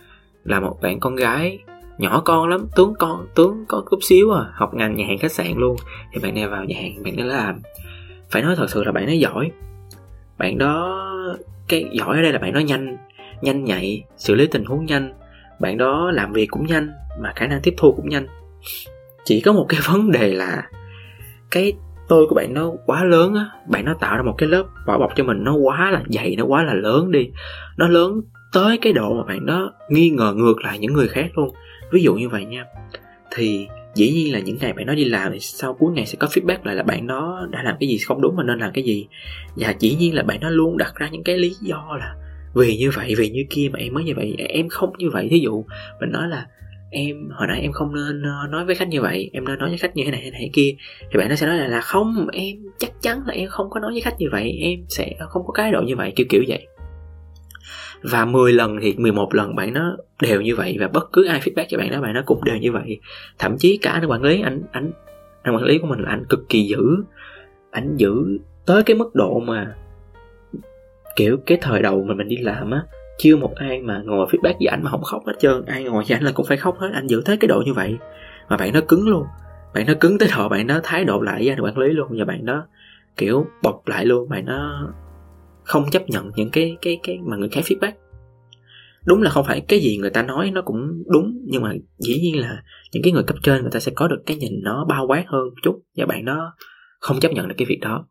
là 0.43 0.59
một 0.59 0.77
bạn 0.81 0.99
con 0.99 1.15
gái, 1.15 1.59
nhỏ 1.97 2.21
con 2.25 2.49
lắm, 2.49 2.67
tướng 2.75 2.93
con, 2.99 3.27
tướng 3.35 3.65
có 3.67 3.83
chút 3.91 3.99
xíu 4.01 4.31
à 4.31 4.45
học 4.53 4.73
ngành 4.73 4.95
nhà 4.95 5.05
hàng 5.07 5.17
khách 5.17 5.31
sạn 5.31 5.53
luôn. 5.57 5.75
Thì 6.13 6.19
bạn 6.19 6.35
này 6.35 6.47
vào 6.47 6.63
nhà 6.63 6.75
hàng, 6.81 7.03
bạn 7.03 7.17
đó 7.17 7.23
làm. 7.23 7.61
Phải 8.31 8.41
nói 8.41 8.55
thật 8.55 8.69
sự 8.69 8.83
là 8.83 8.91
bạn 8.91 9.05
nó 9.05 9.11
giỏi. 9.11 9.51
Bạn 10.37 10.57
đó, 10.57 11.07
cái 11.67 11.85
giỏi 11.91 12.17
ở 12.17 12.21
đây 12.21 12.31
là 12.33 12.39
bạn 12.39 12.53
đó 12.53 12.59
nhanh 12.59 12.97
nhanh 13.41 13.63
nhạy, 13.63 14.03
xử 14.17 14.35
lý 14.35 14.47
tình 14.47 14.65
huống 14.65 14.85
nhanh. 14.85 15.13
Bạn 15.59 15.77
đó 15.77 16.11
làm 16.11 16.33
việc 16.33 16.45
cũng 16.51 16.65
nhanh, 16.65 16.91
mà 17.21 17.33
khả 17.35 17.47
năng 17.47 17.61
tiếp 17.63 17.73
thu 17.77 17.93
cũng 17.93 18.09
nhanh. 18.09 18.27
Chỉ 19.23 19.41
có 19.41 19.53
một 19.53 19.65
cái 19.69 19.79
vấn 19.87 20.11
đề 20.11 20.33
là 20.33 20.63
cái 21.51 21.73
tôi 22.07 22.27
của 22.27 22.35
bạn 22.35 22.53
nó 22.53 22.71
quá 22.85 23.03
lớn 23.03 23.33
á. 23.33 23.45
Bạn 23.67 23.85
nó 23.85 23.93
tạo 23.99 24.17
ra 24.17 24.23
một 24.23 24.35
cái 24.37 24.49
lớp 24.49 24.63
vỏ 24.87 24.97
bọc 24.97 25.11
cho 25.15 25.23
mình, 25.23 25.43
nó 25.43 25.55
quá 25.55 25.91
là 25.91 26.03
dày, 26.09 26.35
nó 26.35 26.45
quá 26.45 26.63
là 26.63 26.73
lớn 26.73 27.11
đi. 27.11 27.31
Nó 27.77 27.87
lớn 27.87 28.21
tới 28.53 28.77
cái 28.77 28.93
độ 28.93 29.13
mà 29.13 29.23
bạn 29.23 29.45
đó 29.45 29.73
nghi 29.89 30.09
ngờ 30.09 30.33
ngược 30.37 30.61
lại 30.63 30.79
những 30.79 30.93
người 30.93 31.07
khác 31.07 31.37
luôn. 31.37 31.49
Ví 31.91 32.03
dụ 32.03 32.15
như 32.15 32.29
vậy 32.29 32.45
nha. 32.45 32.65
Thì 33.35 33.67
dĩ 33.95 34.11
nhiên 34.11 34.33
là 34.33 34.39
những 34.39 34.57
ngày 34.61 34.73
bạn 34.73 34.85
đó 34.85 34.93
đi 34.93 35.05
làm 35.05 35.31
thì 35.31 35.39
sau 35.39 35.73
cuối 35.73 35.93
ngày 35.93 36.05
sẽ 36.05 36.15
có 36.19 36.27
feedback 36.27 36.57
lại 36.63 36.75
là 36.75 36.83
bạn 36.83 37.07
đó 37.07 37.47
đã 37.51 37.63
làm 37.63 37.75
cái 37.79 37.89
gì 37.89 37.97
không 37.97 38.21
đúng 38.21 38.35
mà 38.35 38.43
nên 38.43 38.59
làm 38.59 38.71
cái 38.73 38.83
gì. 38.83 39.07
Và 39.55 39.73
dĩ 39.79 39.95
nhiên 39.99 40.15
là 40.15 40.23
bạn 40.23 40.39
đó 40.39 40.49
luôn 40.49 40.77
đặt 40.77 40.93
ra 40.95 41.09
những 41.09 41.23
cái 41.23 41.37
lý 41.37 41.55
do 41.61 41.97
là 41.99 42.15
vì 42.55 42.77
như 42.77 42.89
vậy 42.95 43.13
vì 43.17 43.29
như 43.29 43.43
kia 43.49 43.69
mà 43.73 43.79
em 43.79 43.93
mới 43.93 44.03
như 44.03 44.13
vậy 44.15 44.35
em 44.49 44.69
không 44.69 44.93
như 44.97 45.09
vậy. 45.09 45.27
Thí 45.31 45.39
dụ 45.39 45.65
mình 45.99 46.11
nói 46.11 46.27
là 46.27 46.45
em 46.91 47.29
hồi 47.31 47.47
nãy 47.47 47.61
em 47.61 47.71
không 47.71 47.95
nên 47.95 48.23
ờ, 48.23 48.47
nói 48.49 48.65
với 48.65 48.75
khách 48.75 48.87
như 48.87 49.01
vậy 49.01 49.29
em 49.33 49.45
nên 49.45 49.59
nói 49.59 49.69
với 49.69 49.77
khách 49.77 49.95
như 49.95 50.03
thế 50.05 50.11
này 50.11 50.21
thế 50.23 50.31
này 50.31 50.49
kia. 50.53 50.75
Thì 51.11 51.17
bạn 51.17 51.29
nó 51.29 51.35
sẽ 51.35 51.47
nói 51.47 51.57
là, 51.57 51.67
là 51.67 51.81
không 51.81 52.27
em 52.33 52.55
chắc 52.79 52.91
chắn 53.01 53.21
là 53.27 53.33
em 53.33 53.49
không 53.49 53.69
có 53.69 53.79
nói 53.79 53.91
với 53.91 54.01
khách 54.01 54.15
như 54.19 54.27
vậy 54.31 54.51
em 54.61 54.79
sẽ 54.89 55.15
không 55.29 55.41
có 55.45 55.53
cái 55.53 55.71
độ 55.71 55.81
như 55.81 55.95
vậy. 55.95 56.13
Kiểu 56.15 56.25
kiểu 56.29 56.43
vậy 56.47 56.67
và 58.03 58.25
10 58.25 58.53
lần 58.53 58.77
thì 58.81 58.95
11 58.97 59.35
lần 59.35 59.55
bạn 59.55 59.73
nó 59.73 59.97
đều 60.21 60.41
như 60.41 60.55
vậy 60.55 60.77
và 60.79 60.87
bất 60.87 61.09
cứ 61.13 61.25
ai 61.25 61.39
feedback 61.39 61.65
cho 61.69 61.77
bạn 61.77 61.91
đó, 61.91 62.01
bạn 62.01 62.13
nó 62.13 62.21
cũng 62.25 62.43
đều 62.43 62.57
như 62.57 62.71
vậy. 62.71 62.99
Thậm 63.39 63.57
chí 63.57 63.77
cả 63.81 63.91
anh 63.91 64.05
quản 64.05 64.23
lý, 64.23 64.41
anh 64.41 64.61
anh 64.71 64.91
anh 65.41 65.55
quản 65.55 65.63
lý 65.63 65.77
của 65.77 65.87
mình 65.87 65.99
là 65.99 66.09
anh 66.09 66.25
cực 66.29 66.49
kỳ 66.49 66.63
giữ 66.63 67.03
anh 67.71 67.95
giữ 67.95 68.37
tới 68.65 68.83
cái 68.83 68.95
mức 68.95 69.15
độ 69.15 69.39
mà 69.39 69.75
kiểu 71.15 71.37
cái 71.45 71.57
thời 71.61 71.81
đầu 71.81 72.03
mà 72.03 72.13
mình 72.13 72.27
đi 72.27 72.37
làm 72.37 72.71
á, 72.71 72.83
chưa 73.17 73.35
một 73.35 73.55
ai 73.55 73.81
mà 73.81 74.01
ngồi 74.05 74.27
feedback 74.27 74.53
với 74.59 74.67
anh 74.67 74.83
mà 74.83 74.89
không 74.89 75.03
khóc 75.03 75.23
hết 75.27 75.33
trơn. 75.39 75.65
Ai 75.65 75.83
ngồi 75.83 76.03
với 76.07 76.17
anh 76.17 76.23
là 76.23 76.31
cũng 76.31 76.45
phải 76.45 76.57
khóc 76.57 76.79
hết. 76.79 76.89
Anh 76.93 77.07
giữ 77.07 77.21
tới 77.25 77.37
cái 77.37 77.47
độ 77.47 77.63
như 77.65 77.73
vậy 77.73 77.97
mà 78.49 78.57
bạn 78.57 78.73
nó 78.73 78.79
cứng 78.87 79.09
luôn. 79.09 79.25
Bạn 79.73 79.85
nó 79.87 79.93
cứng 79.99 80.17
tới 80.17 80.29
độ 80.37 80.49
bạn 80.49 80.67
nó 80.67 80.79
thái 80.83 81.05
độ 81.05 81.21
lại 81.21 81.39
với 81.39 81.49
anh 81.49 81.59
quản 81.59 81.77
lý 81.77 81.89
luôn. 81.89 82.07
Và 82.19 82.25
bạn 82.25 82.45
nó 82.45 82.65
kiểu 83.17 83.45
bọc 83.63 83.87
lại 83.87 84.05
luôn. 84.05 84.29
Bạn 84.29 84.45
nó 84.45 84.87
không 85.71 85.89
chấp 85.89 86.09
nhận 86.09 86.31
những 86.35 86.49
cái 86.49 86.77
cái 86.81 86.99
cái 87.03 87.19
mà 87.23 87.37
người 87.37 87.49
khác 87.49 87.61
feedback. 87.65 87.91
Đúng 89.05 89.21
là 89.21 89.29
không 89.29 89.45
phải 89.45 89.61
cái 89.61 89.79
gì 89.79 89.97
người 89.97 90.09
ta 90.09 90.23
nói 90.23 90.51
nó 90.51 90.61
cũng 90.61 91.03
đúng, 91.07 91.39
nhưng 91.43 91.63
mà 91.63 91.73
dĩ 91.99 92.19
nhiên 92.21 92.41
là 92.41 92.63
những 92.93 93.03
cái 93.03 93.13
người 93.13 93.23
cấp 93.23 93.37
trên 93.43 93.61
người 93.61 93.71
ta 93.71 93.79
sẽ 93.79 93.91
có 93.95 94.07
được 94.07 94.23
cái 94.25 94.37
nhìn 94.37 94.51
nó 94.63 94.85
bao 94.89 95.07
quát 95.07 95.23
hơn 95.27 95.43
một 95.43 95.55
chút 95.63 95.81
và 95.97 96.05
bạn 96.05 96.25
nó 96.25 96.53
không 96.99 97.19
chấp 97.19 97.31
nhận 97.31 97.47
được 97.47 97.55
cái 97.57 97.65
việc 97.65 97.79
đó. 97.81 98.05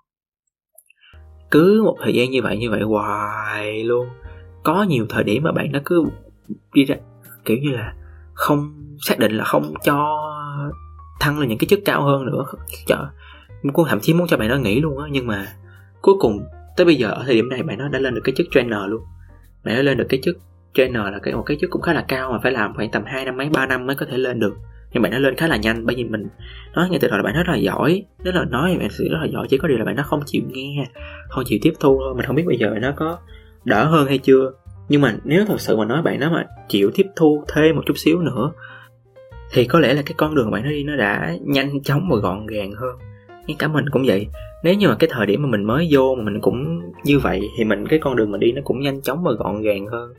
Cứ 1.50 1.82
một 1.84 1.96
thời 2.02 2.14
gian 2.14 2.30
như 2.30 2.42
vậy 2.42 2.58
như 2.58 2.70
vậy 2.70 2.82
hoài 2.82 3.84
luôn. 3.84 4.06
Có 4.64 4.82
nhiều 4.82 5.06
thời 5.08 5.24
điểm 5.24 5.42
mà 5.42 5.52
bạn 5.52 5.72
nó 5.72 5.78
cứ 5.84 6.04
đi 6.74 6.84
ra, 6.84 6.96
kiểu 7.44 7.56
như 7.56 7.70
là 7.70 7.94
không 8.34 8.74
xác 9.00 9.18
định 9.18 9.32
là 9.32 9.44
không 9.44 9.74
cho 9.84 10.16
thăng 11.20 11.38
lên 11.38 11.48
những 11.48 11.58
cái 11.58 11.68
chức 11.68 11.80
cao 11.84 12.02
hơn 12.02 12.26
nữa. 12.26 12.44
Chợ 12.86 13.06
cũng 13.72 13.86
thậm 13.88 14.00
chí 14.00 14.14
muốn 14.14 14.26
cho 14.28 14.36
bạn 14.36 14.48
nó 14.48 14.56
nghỉ 14.56 14.80
luôn 14.80 14.98
á, 14.98 15.08
nhưng 15.10 15.26
mà 15.26 15.46
cuối 16.02 16.14
cùng 16.20 16.38
tới 16.76 16.84
bây 16.84 16.94
giờ, 16.94 17.10
ở 17.10 17.22
thời 17.26 17.34
điểm 17.34 17.48
này 17.48 17.62
bạn 17.62 17.78
nó 17.78 17.88
đã 17.88 17.98
lên 17.98 18.14
được 18.14 18.20
cái 18.24 18.34
chức 18.36 18.46
trainer 18.50 18.80
luôn. 18.88 19.00
Bạn 19.64 19.76
nó 19.76 19.82
lên 19.82 19.98
được 19.98 20.06
cái 20.08 20.20
chức 20.22 20.36
trainer 20.74 21.02
là 21.02 21.18
cái 21.22 21.34
một 21.34 21.42
cái 21.46 21.56
chức 21.60 21.70
cũng 21.70 21.82
khá 21.82 21.92
là 21.92 22.04
cao 22.08 22.32
mà 22.32 22.38
phải 22.42 22.52
làm 22.52 22.74
khoảng 22.76 22.90
tầm 22.90 23.02
2 23.06 23.24
năm 23.24 23.36
mấy 23.36 23.48
3 23.48 23.66
năm 23.66 23.86
mới 23.86 23.96
có 23.96 24.06
thể 24.10 24.18
lên 24.18 24.40
được. 24.40 24.54
Nhưng 24.92 25.02
bạn 25.02 25.12
nó 25.12 25.18
lên 25.18 25.36
khá 25.36 25.46
là 25.46 25.56
nhanh, 25.56 25.86
bởi 25.86 25.96
vì 25.96 26.04
mình 26.04 26.28
nói 26.74 26.88
ngay 26.90 26.98
từ 27.02 27.08
đầu 27.08 27.16
là 27.16 27.22
bạn 27.22 27.34
rất 27.34 27.48
là 27.48 27.56
giỏi 27.56 28.04
nếu 28.24 28.32
là 28.32 28.44
nói 28.44 28.76
bạn 28.78 28.90
sự 28.90 29.08
rất 29.10 29.18
là 29.20 29.26
giỏi, 29.26 29.46
chỉ 29.50 29.58
có 29.58 29.68
điều 29.68 29.78
là 29.78 29.84
bạn 29.84 29.96
nó 29.96 30.02
không 30.02 30.20
chịu 30.26 30.42
nghe, 30.48 30.86
không 31.28 31.44
chịu 31.46 31.58
tiếp 31.62 31.72
thu 31.80 31.98
thôi. 32.00 32.14
Mình 32.16 32.26
không 32.26 32.36
biết 32.36 32.44
bây 32.46 32.58
giờ 32.58 32.74
nó 32.80 32.92
có 32.96 33.18
đỡ 33.64 33.84
hơn 33.84 34.08
hay 34.08 34.18
chưa. 34.18 34.52
Nhưng 34.88 35.00
mà 35.00 35.16
nếu 35.24 35.44
thật 35.44 35.60
sự 35.60 35.76
mà 35.76 35.84
nói 35.84 36.02
bạn 36.02 36.20
nó 36.20 36.30
mà 36.30 36.46
chịu 36.68 36.90
tiếp 36.94 37.06
thu 37.16 37.44
thêm 37.54 37.76
một 37.76 37.82
chút 37.86 37.98
xíu 37.98 38.20
nữa, 38.22 38.52
thì 39.52 39.64
có 39.64 39.80
lẽ 39.80 39.94
là 39.94 40.02
cái 40.02 40.14
con 40.16 40.34
đường 40.34 40.50
bạn 40.50 40.62
nó 40.62 40.70
đi 40.70 40.84
nó 40.84 40.96
đã 40.96 41.36
nhanh 41.40 41.82
chóng 41.82 42.08
và 42.10 42.16
gọn 42.16 42.46
gàng 42.46 42.72
hơn 42.72 43.09
ngay 43.50 43.56
cả 43.58 43.68
mình 43.68 43.84
cũng 43.90 44.02
vậy. 44.06 44.26
Nếu 44.62 44.74
như 44.74 44.88
mà 44.88 44.96
cái 44.98 45.10
thời 45.12 45.26
điểm 45.26 45.42
mà 45.42 45.48
mình 45.48 45.64
mới 45.64 45.88
vô 45.90 46.14
mà 46.14 46.24
mình 46.24 46.40
cũng 46.40 46.80
như 47.04 47.18
vậy, 47.18 47.40
thì 47.58 47.64
mình, 47.64 47.86
cái 47.88 47.98
con 47.98 48.16
đường 48.16 48.32
mình 48.32 48.40
đi 48.40 48.52
nó 48.52 48.60
cũng 48.64 48.80
nhanh 48.80 49.02
chóng 49.02 49.22
và 49.22 49.32
gọn 49.38 49.62
gàng 49.62 49.86
hơn. 49.86 50.12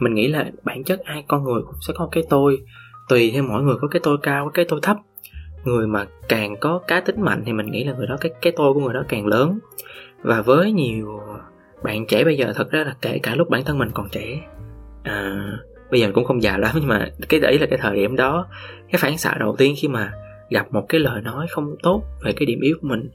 Mình 0.00 0.14
nghĩ 0.14 0.28
là 0.28 0.50
bản 0.64 0.84
chất 0.84 1.00
ai, 1.04 1.24
con 1.28 1.44
người 1.44 1.62
cũng 1.66 1.74
sẽ 1.80 1.94
có 1.96 2.08
cái 2.12 2.24
tôi, 2.30 2.58
tùy 3.08 3.30
theo 3.34 3.42
mỗi 3.42 3.62
người 3.62 3.74
có 3.80 3.88
cái 3.88 4.00
tôi 4.04 4.16
cao, 4.22 4.50
cái 4.54 4.64
tôi 4.68 4.80
thấp 4.82 4.96
người 5.64 5.86
mà 5.86 6.06
càng 6.28 6.56
có 6.60 6.80
cá 6.86 7.00
tính 7.00 7.22
mạnh 7.22 7.42
thì 7.46 7.52
mình 7.52 7.66
nghĩ 7.66 7.84
là 7.84 7.92
người 7.92 8.06
đó 8.06 8.16
cái 8.20 8.32
cái 8.42 8.52
tôi 8.56 8.74
của 8.74 8.80
người 8.80 8.94
đó 8.94 9.02
càng 9.08 9.26
lớn. 9.26 9.58
Và 10.22 10.42
với 10.42 10.72
nhiều 10.72 11.18
ờ, 11.18 11.40
bạn 11.82 12.06
trẻ 12.06 12.24
bây 12.24 12.36
giờ 12.36 12.52
thật 12.54 12.70
ra 12.70 12.84
là 12.84 12.94
kể 13.02 13.18
cả 13.22 13.34
lúc 13.34 13.48
bản 13.48 13.64
thân 13.64 13.78
mình 13.78 13.88
còn 13.94 14.08
trẻ 14.08 14.40
à, 15.02 15.46
bây 15.90 16.00
giờ 16.00 16.06
mình 16.06 16.14
cũng 16.14 16.24
không 16.24 16.42
già 16.42 16.56
lắm 16.56 16.70
nhưng 16.74 16.88
mà 16.88 17.08
cái 17.28 17.40
đấy 17.40 17.58
là 17.58 17.66
cái 17.66 17.78
thời 17.82 17.96
điểm 17.96 18.16
đó 18.16 18.46
cái 18.92 18.98
phản 18.98 19.18
xạ 19.18 19.36
đầu 19.40 19.56
tiên 19.58 19.74
khi 19.78 19.88
mà 19.88 20.12
gặp 20.50 20.72
một 20.72 20.86
cái 20.88 21.00
lời 21.00 21.22
nói 21.22 21.46
không 21.50 21.76
tốt 21.82 22.02
về 22.24 22.32
cái 22.32 22.46
điểm 22.46 22.60
yếu 22.60 22.76
của 22.80 22.88
mình 22.88 23.10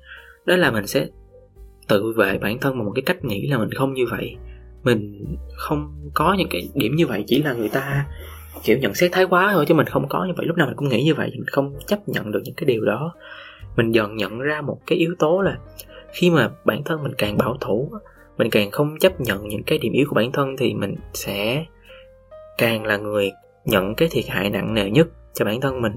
đó 0.46 0.56
là 0.56 0.72
mình 0.72 0.88
sẽ 0.88 1.08
tự 1.88 2.14
vệ 2.18 2.38
bản 2.38 2.60
thân 2.60 2.78
bằng 2.78 2.86
một 2.86 2.92
cái 2.96 3.04
cách 3.06 3.26
nghĩ 3.26 3.48
là 3.48 3.58
mình 3.58 3.72
không 3.72 3.94
như 3.94 4.06
vậy. 4.12 4.36
Mình 4.84 5.26
không 5.56 6.10
có 6.14 6.36
những 6.38 6.48
cái 6.50 6.70
điểm 6.76 6.96
như 6.96 7.08
vậy 7.08 7.24
chỉ 7.28 7.44
là 7.44 7.54
người 7.54 7.70
ta 7.70 8.06
kiểu 8.64 8.78
nhận 8.78 8.94
xét 8.94 9.12
thái 9.12 9.26
quá 9.26 9.50
thôi, 9.54 9.66
chứ 9.68 9.74
mình 9.74 9.88
không 9.88 10.08
có 10.10 10.26
như 10.26 10.34
vậy. 10.38 10.46
Lúc 10.46 10.58
nào 10.58 10.68
mình 10.68 10.76
cũng 10.76 10.90
nghĩ 10.90 11.04
như 11.04 11.14
vậy, 11.14 11.30
mình 11.34 11.48
không 11.48 11.74
chấp 11.88 12.10
nhận 12.10 12.32
được 12.32 12.42
những 12.44 12.56
cái 12.56 12.66
điều 12.66 12.86
đó. 12.86 13.14
Mình 13.76 13.92
dần 13.92 14.16
nhận 14.16 14.40
ra 14.40 14.62
một 14.62 14.78
cái 14.88 14.98
yếu 14.98 15.16
tố 15.20 15.42
là 15.42 15.58
khi 16.12 16.30
mà 16.30 16.50
bản 16.66 16.84
thân 16.84 17.04
mình 17.04 17.14
càng 17.18 17.38
bảo 17.38 17.58
thủ, 17.62 17.92
mình 18.38 18.50
càng 18.50 18.72
không 18.72 19.00
chấp 19.00 19.22
nhận 19.22 19.48
những 19.48 19.64
cái 19.64 19.78
điểm 19.78 19.94
yếu 19.94 20.06
của 20.10 20.16
bản 20.16 20.32
thân, 20.32 20.58
thì 20.58 20.74
mình 20.74 20.96
sẽ 21.14 21.66
càng 22.58 22.86
là 22.86 22.98
người 22.98 23.32
nhận 23.66 23.96
cái 23.96 24.10
thiệt 24.12 24.26
hại 24.28 24.50
nặng 24.50 24.74
nề 24.74 24.90
nhất 24.90 25.08
cho 25.34 25.46
bản 25.46 25.62
thân 25.62 25.82
mình. 25.82 25.94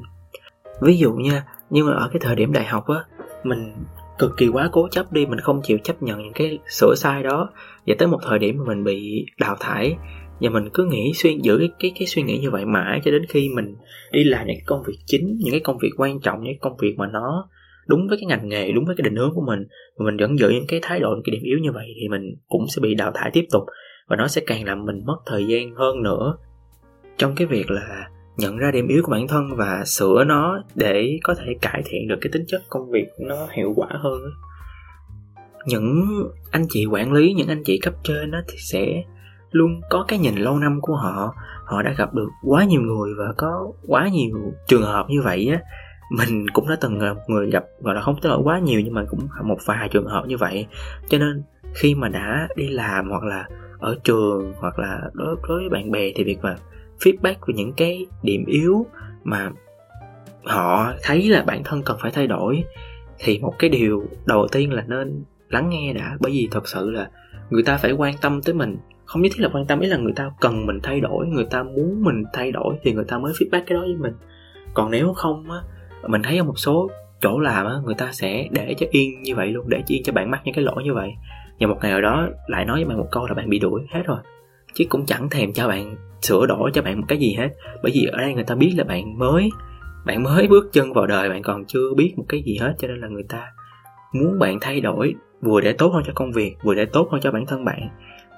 Ví 0.81 0.99
dụ 0.99 1.13
nha 1.13 1.45
nhưng 1.71 1.87
mà 1.87 1.93
ở 1.93 2.09
cái 2.13 2.21
thời 2.21 2.37
điểm 2.37 2.53
đại 2.53 2.65
học 2.65 2.87
á, 2.89 3.05
mình 3.45 3.75
cực 4.19 4.37
kỳ 4.37 4.49
quá 4.49 4.69
cố 4.73 4.89
chấp 4.89 5.13
đi, 5.13 5.27
mình 5.27 5.41
không 5.41 5.61
chịu 5.63 5.79
chấp 5.85 6.03
nhận 6.03 6.23
những 6.23 6.33
cái 6.33 6.59
sửa 6.69 6.95
sai 6.97 7.23
đó. 7.23 7.51
Và 7.87 7.95
tới 7.99 8.09
một 8.09 8.19
thời 8.23 8.39
điểm 8.39 8.59
mà 8.59 8.65
mình 8.65 8.85
bị 8.85 9.27
đào 9.39 9.57
thải 9.61 9.97
và 10.43 10.51
mình 10.51 10.69
cứ 10.75 10.85
nghĩ 10.85 11.13
xuyên 11.15 11.39
giữ 11.39 11.59
cái, 11.59 11.69
cái 11.79 11.93
cái 11.99 12.07
suy 12.07 12.23
nghĩ 12.23 12.39
như 12.39 12.51
vậy 12.51 12.65
mãi 12.65 13.01
cho 13.05 13.11
đến 13.11 13.23
khi 13.29 13.49
mình 13.49 13.75
đi 14.13 14.25
làm 14.25 14.47
những 14.47 14.57
cái 14.57 14.65
công 14.67 14.83
việc 14.87 14.99
chính 15.07 15.37
những 15.39 15.51
cái 15.51 15.61
công 15.61 15.79
việc 15.79 15.91
quan 15.97 16.21
trọng 16.21 16.43
những 16.43 16.53
cái 16.53 16.59
công 16.61 16.77
việc 16.77 16.95
mà 16.99 17.07
nó 17.13 17.49
đúng 17.87 18.09
với 18.09 18.19
cái 18.19 18.27
ngành 18.27 18.49
nghề 18.49 18.73
đúng 18.73 18.85
với 18.85 18.97
cái 18.99 19.03
định 19.03 19.17
hướng 19.17 19.35
của 19.35 19.45
mình 19.47 19.65
mà 19.99 20.05
mình 20.05 20.17
vẫn 20.17 20.39
giữ 20.39 20.51
những 20.51 20.67
cái 20.69 20.81
thái 20.83 21.01
độ 21.01 21.09
những 21.15 21.23
cái 21.25 21.33
điểm 21.33 21.43
yếu 21.43 21.59
như 21.59 21.73
vậy 21.73 21.87
thì 22.01 22.09
mình 22.09 22.23
cũng 22.49 22.65
sẽ 22.69 22.81
bị 22.81 22.95
đào 22.95 23.13
thải 23.15 23.31
tiếp 23.33 23.45
tục 23.53 23.63
và 24.09 24.17
nó 24.17 24.29
sẽ 24.29 24.43
càng 24.47 24.65
làm 24.65 24.85
mình 24.85 25.01
mất 25.07 25.17
thời 25.27 25.47
gian 25.47 25.75
hơn 25.75 26.03
nữa. 26.03 26.37
Trong 27.19 27.35
cái 27.35 27.47
việc 27.47 27.71
là 27.71 28.09
nhận 28.37 28.57
ra 28.57 28.71
điểm 28.71 28.89
yếu 28.89 29.03
của 29.03 29.13
bản 29.13 29.29
thân 29.29 29.45
và 29.57 29.85
sửa 29.87 30.25
nó 30.25 30.63
để 30.75 31.19
có 31.23 31.35
thể 31.35 31.47
cải 31.63 31.83
thiện 31.85 32.09
được 32.09 32.17
cái 32.21 32.31
tính 32.33 32.45
chất 32.49 32.63
công 32.71 32.91
việc 32.91 33.07
nó 33.21 33.47
hiệu 33.53 33.73
quả 33.77 33.89
hơn 33.91 34.21
những 35.67 36.05
anh 36.51 36.67
chị 36.69 36.87
quản 36.87 37.13
lý 37.13 37.33
những 37.33 37.49
anh 37.49 37.63
chị 37.65 37.79
cấp 37.83 37.95
trên 38.03 38.31
đó 38.31 38.39
thì 38.49 38.57
sẽ 38.59 39.03
luôn 39.53 39.81
có 39.91 40.05
cái 40.09 40.19
nhìn 40.19 40.35
lâu 40.35 40.59
năm 40.59 40.81
của 40.81 40.97
họ. 40.97 41.35
Họ 41.65 41.83
đã 41.83 41.95
gặp 41.99 42.15
được 42.15 42.29
quá 42.43 42.65
nhiều 42.65 42.81
người 42.81 43.15
và 43.19 43.33
có 43.37 43.73
quá 43.87 44.09
nhiều 44.09 44.53
trường 44.67 44.83
hợp 44.83 45.07
như 45.09 45.23
vậy 45.23 45.49
á. 45.53 45.61
Mình 46.11 46.47
cũng 46.53 46.69
đã 46.69 46.77
từng 46.81 47.03
là 47.03 47.13
một 47.13 47.21
người 47.29 47.51
gặp, 47.51 47.65
gọi 47.81 47.95
là 47.95 48.01
không 48.01 48.17
tới 48.23 48.33
quá 48.45 48.59
nhiều 48.59 48.81
nhưng 48.81 48.95
mà 48.95 49.05
cũng 49.11 49.29
một 49.45 49.59
vài 49.67 49.89
trường 49.89 50.07
hợp 50.07 50.25
như 50.27 50.37
vậy. 50.37 50.67
Cho 51.09 51.19
nên 51.19 51.43
khi 51.75 51.95
mà 51.95 52.09
đã 52.09 52.49
đi 52.57 52.69
làm 52.69 53.11
hoặc 53.11 53.23
là 53.23 53.49
ở 53.79 53.97
trường 54.05 54.53
hoặc 54.59 54.79
là 54.79 55.01
đối 55.13 55.37
đối 55.49 55.61
với 55.61 55.69
bạn 55.69 55.91
bè 55.91 56.11
thì 56.15 56.25
việc 56.25 56.39
mà 56.43 56.57
feedback 57.01 57.35
về 57.47 57.55
những 57.55 57.73
cái 57.73 58.07
điểm 58.23 58.45
yếu 58.47 58.87
mà 59.25 59.51
họ 60.45 60.93
thấy 61.03 61.29
là 61.29 61.43
bản 61.43 61.65
thân 61.65 61.83
cần 61.83 61.97
phải 62.01 62.11
thay 62.11 62.27
đổi 62.27 62.65
thì 63.19 63.39
một 63.39 63.55
cái 63.59 63.71
điều 63.71 64.05
đầu 64.27 64.47
tiên 64.53 64.73
là 64.73 64.85
nên 64.87 65.25
lắng 65.49 65.71
nghe 65.71 65.93
đã. 65.93 66.17
Bởi 66.21 66.33
vì 66.33 66.49
thật 66.51 66.69
sự 66.69 66.91
là 66.91 67.11
người 67.51 67.63
ta 67.63 67.77
phải 67.77 67.93
quan 67.93 68.15
tâm 68.21 68.43
tới 68.43 68.55
mình 68.55 68.77
không 69.13 69.23
nhất 69.23 69.33
thiết 69.35 69.43
là 69.43 69.49
quan 69.53 69.67
tâm, 69.67 69.81
ý 69.81 69.89
là 69.89 69.97
người 69.97 70.13
ta 70.17 70.31
cần 70.41 70.67
mình 70.67 70.81
thay 70.83 71.01
đổi, 71.01 71.27
người 71.27 71.47
ta 71.51 71.63
muốn 71.63 72.03
mình 72.03 72.25
thay 72.33 72.53
đổi 72.53 72.75
thì 72.83 72.93
người 72.93 73.05
ta 73.05 73.19
mới 73.19 73.33
feedback 73.33 73.63
cái 73.67 73.75
đó 73.75 73.81
với 73.81 73.97
mình. 73.97 74.13
Còn 74.75 74.91
nếu 74.91 75.13
không 75.13 75.51
á, 75.51 75.59
mình 76.09 76.23
thấy 76.23 76.39
ở 76.39 76.45
một 76.45 76.59
số 76.59 76.91
chỗ 77.21 77.39
làm 77.39 77.67
á, 77.67 77.75
người 77.85 77.95
ta 77.95 78.13
sẽ 78.13 78.49
để 78.51 78.75
cho 78.79 78.87
yên 78.91 79.23
như 79.23 79.35
vậy 79.35 79.51
luôn, 79.51 79.69
để 79.69 79.79
cho 79.79 79.95
yên 79.95 80.03
cho 80.03 80.13
bạn 80.13 80.31
mắc 80.31 80.41
những 80.45 80.55
cái 80.55 80.65
lỗi 80.65 80.83
như 80.85 80.95
vậy. 80.95 81.11
Và 81.61 81.67
một 81.67 81.79
ngày 81.83 81.91
nào 81.91 82.01
đó 82.01 82.29
lại 82.47 82.65
nói 82.65 82.77
với 82.77 82.85
bạn 82.85 82.99
một 82.99 83.09
câu 83.11 83.27
là 83.27 83.35
bạn 83.35 83.49
bị 83.49 83.59
đuổi, 83.59 83.83
hết 83.91 84.03
rồi. 84.07 84.19
Chứ 84.75 84.85
cũng 84.89 85.07
chẳng 85.07 85.31
thèm 85.31 85.53
cho 85.53 85.69
bạn 85.69 85.97
sửa 86.23 86.47
đổi 86.47 86.71
cho 86.75 86.83
bạn 86.83 87.01
một 87.01 87.07
cái 87.09 87.19
gì 87.19 87.35
hết. 87.39 87.49
Bởi 87.83 87.93
vì 87.95 88.05
ở 88.05 88.19
đây 88.19 88.35
người 88.35 88.45
ta 88.45 88.55
biết 88.55 88.75
là 88.77 88.85
bạn 88.85 89.19
mới 89.19 89.51
bạn 90.07 90.23
mới 90.23 90.49
bước 90.49 90.73
chân 90.73 90.93
vào 90.93 91.07
đời, 91.07 91.29
bạn 91.29 91.43
còn 91.43 91.65
chưa 91.65 91.95
biết 91.97 92.15
một 92.17 92.25
cái 92.29 92.43
gì 92.43 92.57
hết. 92.61 92.75
Cho 92.79 92.89
nên 92.89 93.01
là 93.01 93.09
người 93.09 93.25
ta 93.29 93.53
muốn 94.13 94.39
bạn 94.39 94.59
thay 94.61 94.81
đổi, 94.81 95.15
vừa 95.43 95.61
để 95.61 95.73
tốt 95.73 95.89
hơn 95.95 96.03
cho 96.07 96.13
công 96.15 96.33
việc, 96.33 96.57
vừa 96.63 96.75
để 96.75 96.85
tốt 96.85 97.09
hơn 97.11 97.21
cho 97.21 97.33
bản 97.33 97.47
thân 97.47 97.65
bạn 97.65 97.89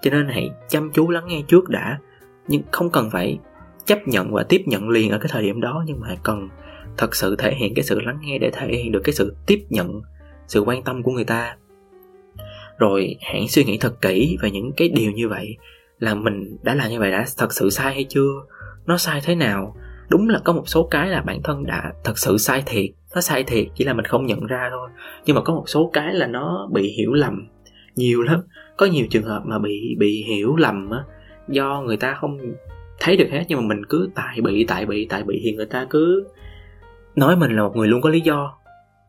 cho 0.05 0.11
nên 0.11 0.29
hãy 0.29 0.51
chăm 0.69 0.91
chú 0.93 1.11
lắng 1.11 1.25
nghe 1.27 1.43
trước 1.49 1.69
đã. 1.69 1.99
Nhưng 2.49 2.63
không 2.73 2.91
cần 2.91 3.11
phải 3.11 3.39
chấp 3.85 3.99
nhận 4.09 4.33
và 4.33 4.43
tiếp 4.43 4.63
nhận 4.67 4.89
liền 4.89 5.11
ở 5.11 5.19
cái 5.19 5.29
thời 5.33 5.43
điểm 5.43 5.61
đó, 5.61 5.85
nhưng 5.87 6.01
mà 6.01 6.17
cần 6.23 6.49
thật 6.97 7.15
sự 7.15 7.37
thể 7.37 7.55
hiện 7.55 7.75
cái 7.75 7.83
sự 7.83 8.01
lắng 8.01 8.19
nghe 8.23 8.39
để 8.39 8.51
thể 8.51 8.67
hiện 8.67 8.93
được 8.93 9.01
cái 9.05 9.13
sự 9.13 9.37
tiếp 9.47 9.65
nhận, 9.71 10.01
sự 10.47 10.61
quan 10.61 10.83
tâm 10.83 11.03
của 11.03 11.13
người 11.13 11.25
ta. 11.25 11.57
Rồi 12.79 13.17
hãy 13.21 13.49
suy 13.49 13.65
nghĩ 13.65 13.79
thật 13.79 14.01
kỹ 14.03 14.37
về 14.43 14.51
những 14.51 14.73
cái 14.77 14.89
điều 14.89 15.13
như 15.13 15.29
vậy, 15.29 15.57
là 15.99 16.15
mình 16.15 16.57
đã 16.63 16.75
làm 16.75 16.91
như 16.91 17.01
vậy 17.01 17.11
đã 17.11 17.25
thật 17.37 17.53
sự 17.53 17.71
sai 17.71 17.95
hay 17.95 18.05
chưa, 18.09 18.33
nó 18.87 18.97
sai 18.97 19.21
thế 19.25 19.35
nào. 19.35 19.77
Đúng 20.09 20.29
là 20.29 20.41
có 20.45 20.53
một 20.53 20.69
số 20.69 20.89
cái 20.91 21.09
là 21.09 21.23
bản 21.23 21.43
thân 21.43 21.67
đã 21.67 21.93
thật 22.05 22.19
sự 22.19 22.39
sai 22.39 22.63
thiệt, 22.67 22.91
nó 23.15 23.21
sai 23.21 23.45
thiệt 23.45 23.67
chỉ 23.75 23.85
là 23.85 23.93
mình 23.93 24.05
không 24.05 24.27
nhận 24.27 24.47
ra 24.47 24.69
thôi. 24.71 24.89
Nhưng 25.25 25.37
mà 25.37 25.43
có 25.43 25.55
một 25.55 25.65
số 25.67 25.91
cái 25.93 26.15
là 26.15 26.27
nó 26.27 26.69
bị 26.73 26.95
hiểu 26.97 27.13
lầm 27.13 27.49
nhiều 27.97 28.23
lắm 28.23 28.43
có 28.77 28.87
nhiều 28.87 29.07
trường 29.11 29.25
hợp 29.25 29.43
mà 29.45 29.59
bị 29.59 29.97
bị 29.99 30.23
hiểu 30.23 30.57
lầm 30.57 30.91
á, 30.91 31.05
do 31.49 31.83
người 31.87 31.97
ta 31.97 32.15
không 32.15 32.39
thấy 33.01 33.17
được 33.17 33.29
hết, 33.31 33.45
nhưng 33.49 33.59
mà 33.61 33.67
mình 33.75 33.85
cứ 33.89 34.11
tại 34.15 34.41
bị 34.41 34.65
tại 34.69 34.87
bị 34.87 35.07
tại 35.09 35.23
bị 35.23 35.41
thì 35.45 35.53
người 35.53 35.67
ta 35.67 35.87
cứ 35.91 36.25
nói 37.17 37.37
mình 37.37 37.57
là 37.57 37.63
một 37.63 37.77
người 37.77 37.89
luôn 37.89 38.01
có 38.01 38.11
lý 38.11 38.21
do. 38.21 38.59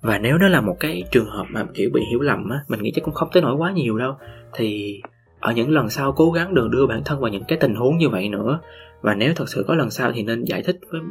Và 0.02 0.18
nếu 0.18 0.38
đó 0.38 0.48
là 0.48 0.62
một 0.62 0.78
cái 0.80 1.04
trường 1.12 1.30
hợp 1.30 1.46
mà 1.50 1.66
kiểu 1.74 1.90
bị 1.94 2.02
hiểu 2.10 2.20
lầm 2.20 2.50
á, 2.50 2.60
mình 2.68 2.84
nghĩ 2.84 2.92
chắc 2.96 3.04
cũng 3.04 3.14
không 3.14 3.30
tới 3.34 3.44
nổi 3.44 3.56
quá 3.56 3.72
nhiều 3.72 3.98
đâu. 3.98 4.14
Thì 4.54 5.02
ở 5.40 5.52
những 5.52 5.70
lần 5.70 5.90
sau 5.90 6.12
cố 6.12 6.32
gắng 6.32 6.54
đừng 6.54 6.72
đưa 6.72 6.88
bản 6.88 7.02
thân 7.06 7.20
vào 7.20 7.32
những 7.32 7.44
cái 7.48 7.58
tình 7.62 7.76
huống 7.76 7.98
như 7.98 8.10
vậy 8.10 8.30
nữa. 8.30 8.60
Và 9.02 9.16
nếu 9.16 9.34
thật 9.36 9.50
sự 9.50 9.66
có 9.68 9.76
lần 9.76 9.90
sau 9.90 10.12
thì 10.12 10.24
nên 10.24 10.44
giải 10.44 10.64
thích 10.64 10.80
với 10.92 11.02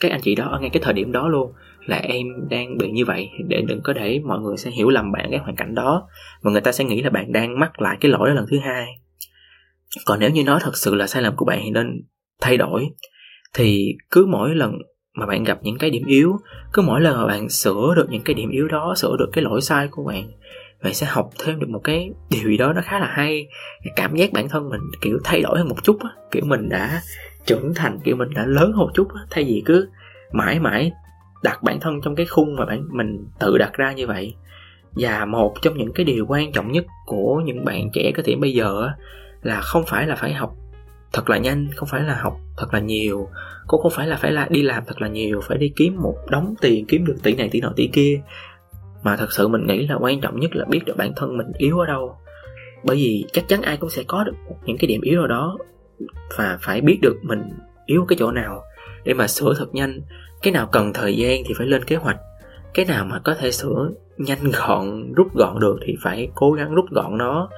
các 0.00 0.10
anh 0.10 0.20
chị 0.20 0.34
đó 0.34 0.44
ở 0.44 0.60
ngay 0.60 0.70
cái 0.70 0.82
thời 0.82 0.94
điểm 0.94 1.12
đó 1.12 1.28
luôn 1.28 1.52
là 1.86 1.96
em 1.96 2.26
đang 2.50 2.78
bị 2.78 2.90
như 2.90 3.04
vậy, 3.04 3.28
để 3.48 3.62
đừng 3.68 3.80
có 3.82 3.92
để 3.92 4.20
mọi 4.24 4.40
người 4.40 4.56
sẽ 4.56 4.70
hiểu 4.70 4.88
lầm 4.88 5.12
bạn 5.12 5.26
cái 5.30 5.40
hoàn 5.40 5.56
cảnh 5.56 5.74
đó. 5.74 6.08
Và 6.42 6.50
người 6.50 6.60
ta 6.60 6.72
sẽ 6.72 6.84
nghĩ 6.84 7.02
là 7.02 7.10
bạn 7.10 7.32
đang 7.32 7.58
mắc 7.58 7.80
lại 7.80 7.96
cái 8.00 8.10
lỗi 8.10 8.28
đó 8.28 8.34
lần 8.34 8.46
thứ 8.50 8.58
hai. 8.58 8.86
Còn 10.06 10.20
nếu 10.20 10.30
như 10.30 10.44
nó 10.44 10.58
thật 10.58 10.76
sự 10.76 10.94
là 10.94 11.06
sai 11.06 11.22
lầm 11.22 11.36
của 11.36 11.44
bạn 11.44 11.60
thì 11.64 11.70
nên 11.70 12.02
thay 12.40 12.56
đổi. 12.56 12.88
Thì 13.54 13.96
cứ 14.10 14.26
mỗi 14.26 14.54
lần 14.54 14.72
mà 15.14 15.26
bạn 15.26 15.44
gặp 15.44 15.58
những 15.62 15.78
cái 15.78 15.90
điểm 15.90 16.06
yếu, 16.06 16.32
cứ 16.72 16.82
mỗi 16.82 17.00
lần 17.00 17.16
mà 17.16 17.26
bạn 17.26 17.48
sửa 17.48 17.92
được 17.96 18.06
những 18.10 18.22
cái 18.22 18.34
điểm 18.34 18.50
yếu 18.50 18.68
đó, 18.68 18.94
sửa 18.96 19.16
được 19.18 19.30
cái 19.32 19.44
lỗi 19.44 19.60
sai 19.60 19.88
của 19.90 20.04
bạn 20.04 20.30
bạn 20.82 20.94
sẽ 20.94 21.06
học 21.06 21.30
thêm 21.44 21.60
được 21.60 21.68
một 21.68 21.80
cái 21.84 22.10
điều 22.30 22.50
gì 22.50 22.56
đó 22.56 22.72
nó 22.72 22.80
khá 22.84 22.98
là 22.98 23.06
hay. 23.06 23.46
Cảm 23.96 24.16
giác 24.16 24.32
bản 24.32 24.48
thân 24.48 24.68
mình 24.68 24.80
kiểu 25.00 25.18
thay 25.24 25.42
đổi 25.42 25.58
hơn 25.58 25.68
một 25.68 25.84
chút 25.84 25.98
á, 26.00 26.10
kiểu 26.30 26.42
mình 26.46 26.68
đã 26.68 27.00
trưởng 27.46 27.74
thành, 27.74 27.98
kiểu 28.04 28.16
mình 28.16 28.28
đã 28.34 28.46
lớn 28.46 28.72
hơn 28.72 28.78
một 28.78 28.90
chút 28.94 29.08
á, 29.14 29.20
thay 29.30 29.44
vì 29.44 29.62
cứ 29.66 29.88
mãi 30.32 30.60
mãi 30.60 30.92
đặt 31.42 31.62
bản 31.62 31.80
thân 31.80 32.00
trong 32.04 32.16
cái 32.16 32.26
khung 32.26 32.56
mà 32.56 32.66
bản 32.66 32.88
mình 32.90 33.26
tự 33.38 33.58
đặt 33.58 33.72
ra 33.72 33.92
như 33.92 34.06
vậy. 34.06 34.34
Và 34.92 35.24
một 35.24 35.54
trong 35.62 35.76
những 35.76 35.92
cái 35.92 36.04
điều 36.04 36.26
quan 36.28 36.52
trọng 36.52 36.72
nhất 36.72 36.84
của 37.06 37.42
những 37.44 37.64
bạn 37.64 37.90
trẻ 37.92 38.12
có 38.16 38.22
thể 38.26 38.34
bây 38.34 38.52
giờ 38.52 38.90
là 39.42 39.60
không 39.60 39.82
phải 39.86 40.06
là 40.06 40.16
phải 40.16 40.32
học 40.32 40.54
thật 41.12 41.30
là 41.30 41.38
nhanh, 41.38 41.68
không 41.76 41.88
phải 41.88 42.02
là 42.02 42.14
học 42.14 42.36
thật 42.56 42.74
là 42.74 42.80
nhiều, 42.80 43.28
cũng 43.66 43.82
không 43.82 43.92
phải 43.92 44.06
là 44.06 44.16
phải 44.16 44.32
là 44.32 44.46
đi 44.50 44.62
làm 44.62 44.82
thật 44.86 45.02
là 45.02 45.08
nhiều, 45.08 45.40
phải 45.40 45.58
đi 45.58 45.72
kiếm 45.76 45.96
một 46.02 46.16
đống 46.30 46.54
tiền, 46.60 46.86
kiếm 46.86 47.04
được 47.04 47.16
tỷ 47.22 47.34
này 47.34 47.48
tỷ 47.52 47.60
nọ 47.60 47.72
tỷ 47.76 47.86
kia. 47.92 48.20
Mà 49.02 49.16
thật 49.16 49.32
sự 49.32 49.48
mình 49.48 49.66
nghĩ 49.66 49.86
là 49.86 49.96
quan 50.00 50.20
trọng 50.20 50.40
nhất 50.40 50.56
là 50.56 50.64
biết 50.64 50.80
được 50.84 50.96
bản 50.96 51.12
thân 51.16 51.36
mình 51.36 51.46
yếu 51.58 51.78
ở 51.78 51.86
đâu. 51.86 52.16
Bởi 52.84 52.96
vì 52.96 53.24
chắc 53.32 53.48
chắn 53.48 53.62
ai 53.62 53.76
cũng 53.76 53.90
sẽ 53.90 54.02
có 54.06 54.24
được 54.24 54.32
những 54.64 54.78
cái 54.78 54.88
điểm 54.88 55.00
yếu 55.00 55.20
ở 55.20 55.26
đó, 55.26 55.58
và 56.36 56.58
phải 56.60 56.80
biết 56.80 56.98
được 57.02 57.16
mình 57.22 57.42
yếu 57.86 58.04
cái 58.08 58.16
chỗ 58.18 58.30
nào 58.30 58.62
để 59.04 59.14
mà 59.14 59.26
sửa 59.26 59.54
thật 59.58 59.74
nhanh 59.74 60.00
cái 60.42 60.52
nào 60.52 60.66
cần 60.66 60.92
thời 60.92 61.16
gian 61.16 61.42
thì 61.46 61.54
phải 61.58 61.66
lên 61.66 61.84
kế 61.84 61.96
hoạch. 61.96 62.16
Cái 62.74 62.84
nào 62.84 63.04
mà 63.04 63.20
có 63.24 63.34
thể 63.34 63.50
sửa 63.50 63.90
nhanh 64.18 64.50
gọn 64.52 65.12
rút 65.12 65.34
gọn 65.34 65.60
được 65.60 65.78
thì 65.86 65.96
phải 66.02 66.28
cố 66.34 66.52
gắng 66.52 66.74
rút 66.74 66.84
gọn 66.90 67.18
nó. 67.18 67.48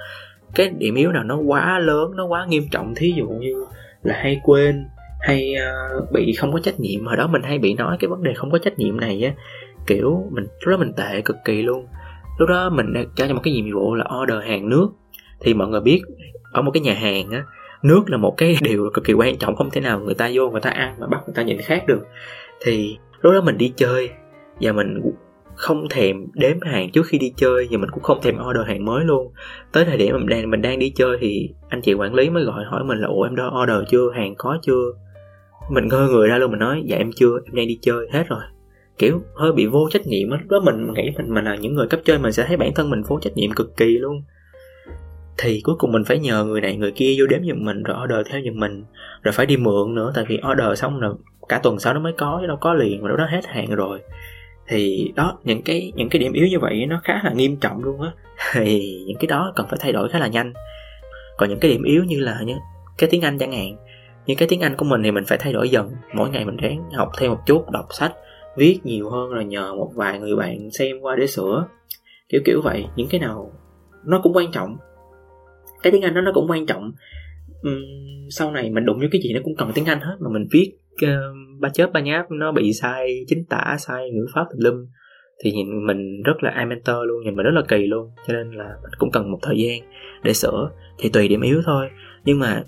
Cái 0.55 0.71
điểm 0.79 0.95
yếu 0.95 1.13
nào 1.13 1.25
nó 1.25 1.37
quá 1.37 1.79
lớn 1.79 2.17
nó 2.17 2.27
quá 2.27 2.47
nghiêm 2.49 2.63
trọng 2.71 2.95
thí 2.95 3.13
dụ 3.17 3.29
như 3.29 3.65
là 4.03 4.15
hay 4.15 4.41
quên 4.45 4.85
hay 5.21 5.55
uh, 5.99 6.13
bị 6.13 6.35
không 6.39 6.53
có 6.53 6.61
trách 6.63 6.81
nhiệm. 6.81 7.07
Hồi 7.07 7.17
đó 7.17 7.27
mình 7.27 7.43
hay 7.43 7.59
bị 7.59 7.75
nói 7.75 7.97
cái 8.01 8.09
vấn 8.09 8.23
đề 8.23 8.35
không 8.35 8.51
có 8.51 8.59
trách 8.59 8.79
nhiệm 8.79 9.01
này 9.01 9.23
á. 9.25 9.33
Kiểu 9.87 10.29
mình 10.31 10.45
lúc 10.61 10.71
đó 10.71 10.77
mình 10.77 10.93
tệ 10.93 11.21
cực 11.21 11.37
kỳ 11.45 11.63
luôn. 11.63 11.87
Lúc 12.39 12.49
đó 12.49 12.71
mình 12.71 12.93
cho 13.17 13.27
cho 13.29 13.35
một 13.35 13.41
cái 13.45 13.55
nhiệm 13.55 13.75
vụ 13.75 13.95
là 13.95 14.05
order 14.23 14.49
hàng 14.49 14.69
nước. 14.69 14.89
Thì 15.41 15.55
mọi 15.55 15.69
người 15.69 15.81
biết 15.81 16.03
ở 16.53 16.63
một 16.63 16.71
cái 16.71 16.81
nhà 16.81 16.95
hàng 16.95 17.31
á 17.31 17.45
nước 17.85 18.11
là 18.11 18.17
một 18.17 18.35
cái 18.37 18.57
điều 18.63 18.91
cực 18.95 19.05
kỳ 19.05 19.13
quan 19.13 19.37
trọng 19.37 19.57
không 19.57 19.71
thể 19.71 19.81
nào 19.81 20.01
người 20.01 20.15
ta 20.15 20.31
vô 20.33 20.51
người 20.51 20.61
ta 20.61 20.71
ăn 20.71 20.95
mà 20.99 21.07
bắt 21.07 21.21
người 21.27 21.35
ta 21.35 21.43
nhìn 21.43 21.59
khác 21.61 21.85
được 21.87 22.07
thì 22.65 22.99
lúc 23.21 23.33
đó 23.33 23.41
mình 23.41 23.59
đi 23.59 23.73
chơi 23.77 24.11
và 24.61 24.73
mình 24.73 25.01
không 25.55 25.89
thèm 25.91 26.17
đếm 26.35 26.61
hàng 26.61 26.91
trước 26.91 27.07
khi 27.07 27.19
đi 27.19 27.33
chơi 27.37 27.69
và 27.71 27.79
mình 27.79 27.91
cũng 27.91 28.03
không 28.03 28.19
thèm 28.23 28.35
order 28.49 28.67
hàng 28.67 28.85
mới 28.85 29.05
luôn. 29.05 29.33
Tới 29.73 29.85
thời 29.85 29.97
điểm 29.97 30.15
mình 30.15 30.27
đang 30.27 30.51
mình 30.51 30.63
đang 30.63 30.79
đi 30.79 30.91
chơi 30.91 31.17
thì 31.21 31.49
anh 31.69 31.81
chị 31.83 31.95
quản 31.95 32.15
lý 32.15 32.31
mới 32.31 32.45
gọi 32.45 32.65
hỏi 32.65 32.85
mình 32.85 32.99
là, 32.99 33.09
ủa, 33.09 33.23
em 33.23 33.37
đã 33.37 33.45
order 33.63 33.91
chưa? 33.91 34.11
Hàng 34.15 34.35
có 34.39 34.59
chưa? 34.63 34.83
Mình 35.71 35.89
ngơ 35.89 36.09
người 36.09 36.29
ra 36.29 36.39
luôn, 36.39 36.51
mình 36.51 36.61
nói 36.61 36.83
dạ 36.87 36.97
em 36.97 37.11
chưa, 37.17 37.39
em 37.45 37.55
đang 37.55 37.67
đi 37.67 37.79
chơi, 37.83 38.09
hết 38.13 38.25
rồi. 38.29 38.43
Kiểu 38.99 39.21
hơi 39.35 39.53
bị 39.53 39.67
vô 39.67 39.89
trách 39.91 40.07
nhiệm 40.07 40.31
á. 40.31 40.39
Lúc 40.43 40.51
đó 40.51 40.61
mình 40.61 40.93
nghĩ 40.95 41.11
mình 41.17 41.35
mà 41.35 41.43
là 41.43 41.57
những 41.57 41.75
người 41.75 41.87
cấp 41.87 42.01
trên, 42.05 42.23
mình 42.23 42.33
sẽ 42.33 42.45
thấy 42.47 42.57
bản 42.57 42.75
thân 42.75 42.91
mình 42.91 43.03
vô 43.09 43.19
trách 43.21 43.37
nhiệm 43.37 43.53
cực 43.53 43.77
kỳ 43.77 43.99
luôn 43.99 44.23
thì 45.39 45.61
cuối 45.65 45.75
cùng 45.79 45.93
mình 45.93 46.05
phải 46.05 46.19
nhờ 46.19 46.45
người 46.45 46.61
này 46.61 46.77
người 46.77 46.93
kia 46.93 47.15
vô 47.19 47.27
đếm 47.27 47.41
giùm 47.49 47.65
mình, 47.65 47.83
rồi 47.83 47.97
order 48.05 48.33
theo 48.33 48.41
giùm 48.45 48.61
mình. 48.61 48.85
Rồi 49.23 49.33
phải 49.33 49.47
đi 49.47 49.57
mượn 49.57 49.95
nữa, 49.95 50.13
tại 50.15 50.25
vì 50.29 50.41
order 50.53 50.79
xong 50.79 51.01
rồi 51.01 51.15
cả 51.49 51.61
tuần 51.63 51.79
sau 51.79 51.95
nó 51.95 52.01
mới 52.01 52.13
có, 52.13 52.39
chứ 52.41 52.47
đâu 52.47 52.57
có 52.61 52.75
liền, 52.75 53.03
mà 53.03 53.09
lúc 53.09 53.19
đó 53.19 53.27
hết 53.31 53.47
hàng 53.47 53.75
rồi. 53.75 54.01
Thì 54.69 55.13
đó, 55.17 55.39
những 55.45 55.63
cái 55.63 55.93
những 55.97 56.09
cái 56.09 56.19
điểm 56.19 56.33
yếu 56.33 56.47
như 56.47 56.59
vậy 56.59 56.87
nó 56.87 57.01
khá 57.05 57.21
là 57.25 57.33
nghiêm 57.33 57.57
trọng 57.57 57.85
luôn 57.85 58.01
á. 58.01 58.13
Thì 58.53 59.05
những 59.07 59.17
cái 59.21 59.27
đó 59.27 59.53
cần 59.57 59.67
phải 59.71 59.79
thay 59.83 59.93
đổi 59.93 60.09
khá 60.09 60.19
là 60.19 60.27
nhanh. 60.27 60.53
Còn 61.37 61.49
những 61.49 61.59
cái 61.61 61.71
điểm 61.71 61.83
yếu 61.83 62.05
như 62.05 62.21
là 62.21 62.41
những 62.45 62.59
cái 62.99 63.11
tiếng 63.11 63.23
anh 63.23 63.39
chẳng 63.39 63.53
hạn. 63.53 63.77
Những 64.27 64.37
cái 64.37 64.49
tiếng 64.49 64.61
anh 64.61 64.77
của 64.77 64.85
mình 64.85 65.03
thì 65.03 65.11
mình 65.11 65.25
phải 65.25 65.39
thay 65.39 65.53
đổi 65.53 65.69
dần. 65.69 65.91
Mỗi 66.15 66.31
ngày 66.31 66.45
mình 66.45 66.57
ráng 66.57 66.91
học 66.93 67.09
thêm 67.19 67.31
một 67.31 67.39
chút, 67.47 67.71
đọc 67.71 67.87
sách, 67.91 68.13
viết 68.57 68.81
nhiều 68.85 69.11
hơn, 69.11 69.31
rồi 69.31 69.45
nhờ 69.45 69.75
một 69.75 69.91
vài 69.95 70.19
người 70.19 70.37
bạn 70.37 70.71
xem 70.71 71.01
qua 71.01 71.17
để 71.17 71.27
sửa. 71.27 71.67
Kiểu 72.29 72.41
kiểu 72.45 72.61
vậy. 72.65 72.87
Những 72.97 73.09
cái 73.09 73.21
nào 73.21 73.53
nó 74.05 74.21
cũng 74.23 74.37
quan 74.37 74.53
trọng 74.53 74.77
cái 75.85 75.93
tiếng 75.93 76.03
anh 76.03 76.15
đó 76.15 76.21
nó 76.21 76.33
cũng 76.35 76.51
quan 76.51 76.67
trọng. 76.67 76.93
Uhm, 77.69 78.29
sau 78.31 78.51
này 78.51 78.71
mình 78.71 78.85
đụng 78.85 78.99
với 78.99 79.09
cái 79.13 79.21
gì 79.23 79.33
nó 79.35 79.41
cũng 79.45 79.57
cần 79.57 79.71
tiếng 79.75 79.85
anh 79.85 80.01
hết. 80.01 80.17
Mà 80.21 80.31
mình 80.33 80.47
viết 80.53 80.73
ờ, 81.03 81.33
ba 81.61 81.69
chớp 81.69 81.93
ba 81.93 82.01
nháp 82.01 82.31
nó 82.31 82.53
bị 82.53 82.73
sai 82.73 83.25
chính 83.29 83.45
tả 83.45 83.77
sai 83.79 84.11
ngữ 84.11 84.27
pháp 84.35 84.45
tùm 84.51 84.61
lum. 84.61 84.87
Thì 85.45 85.53
nhìn 85.53 85.87
mình 85.87 86.23
rất 86.23 86.43
là 86.43 86.51
ai 86.51 86.67
mentor 86.67 86.97
luôn 87.07 87.25
nhìn 87.25 87.37
mình 87.37 87.45
rất 87.45 87.55
là 87.55 87.63
kỳ 87.69 87.87
luôn. 87.87 88.11
Cho 88.27 88.35
nên 88.35 88.51
là 88.53 88.69
mình 88.83 88.93
cũng 88.99 89.11
cần 89.11 89.31
một 89.31 89.39
thời 89.43 89.57
gian 89.59 89.81
để 90.23 90.33
sửa. 90.33 90.71
Thì 90.99 91.09
tùy 91.09 91.29
điểm 91.29 91.41
yếu 91.41 91.63
thôi. 91.65 91.87
Nhưng 92.25 92.39
mà 92.39 92.63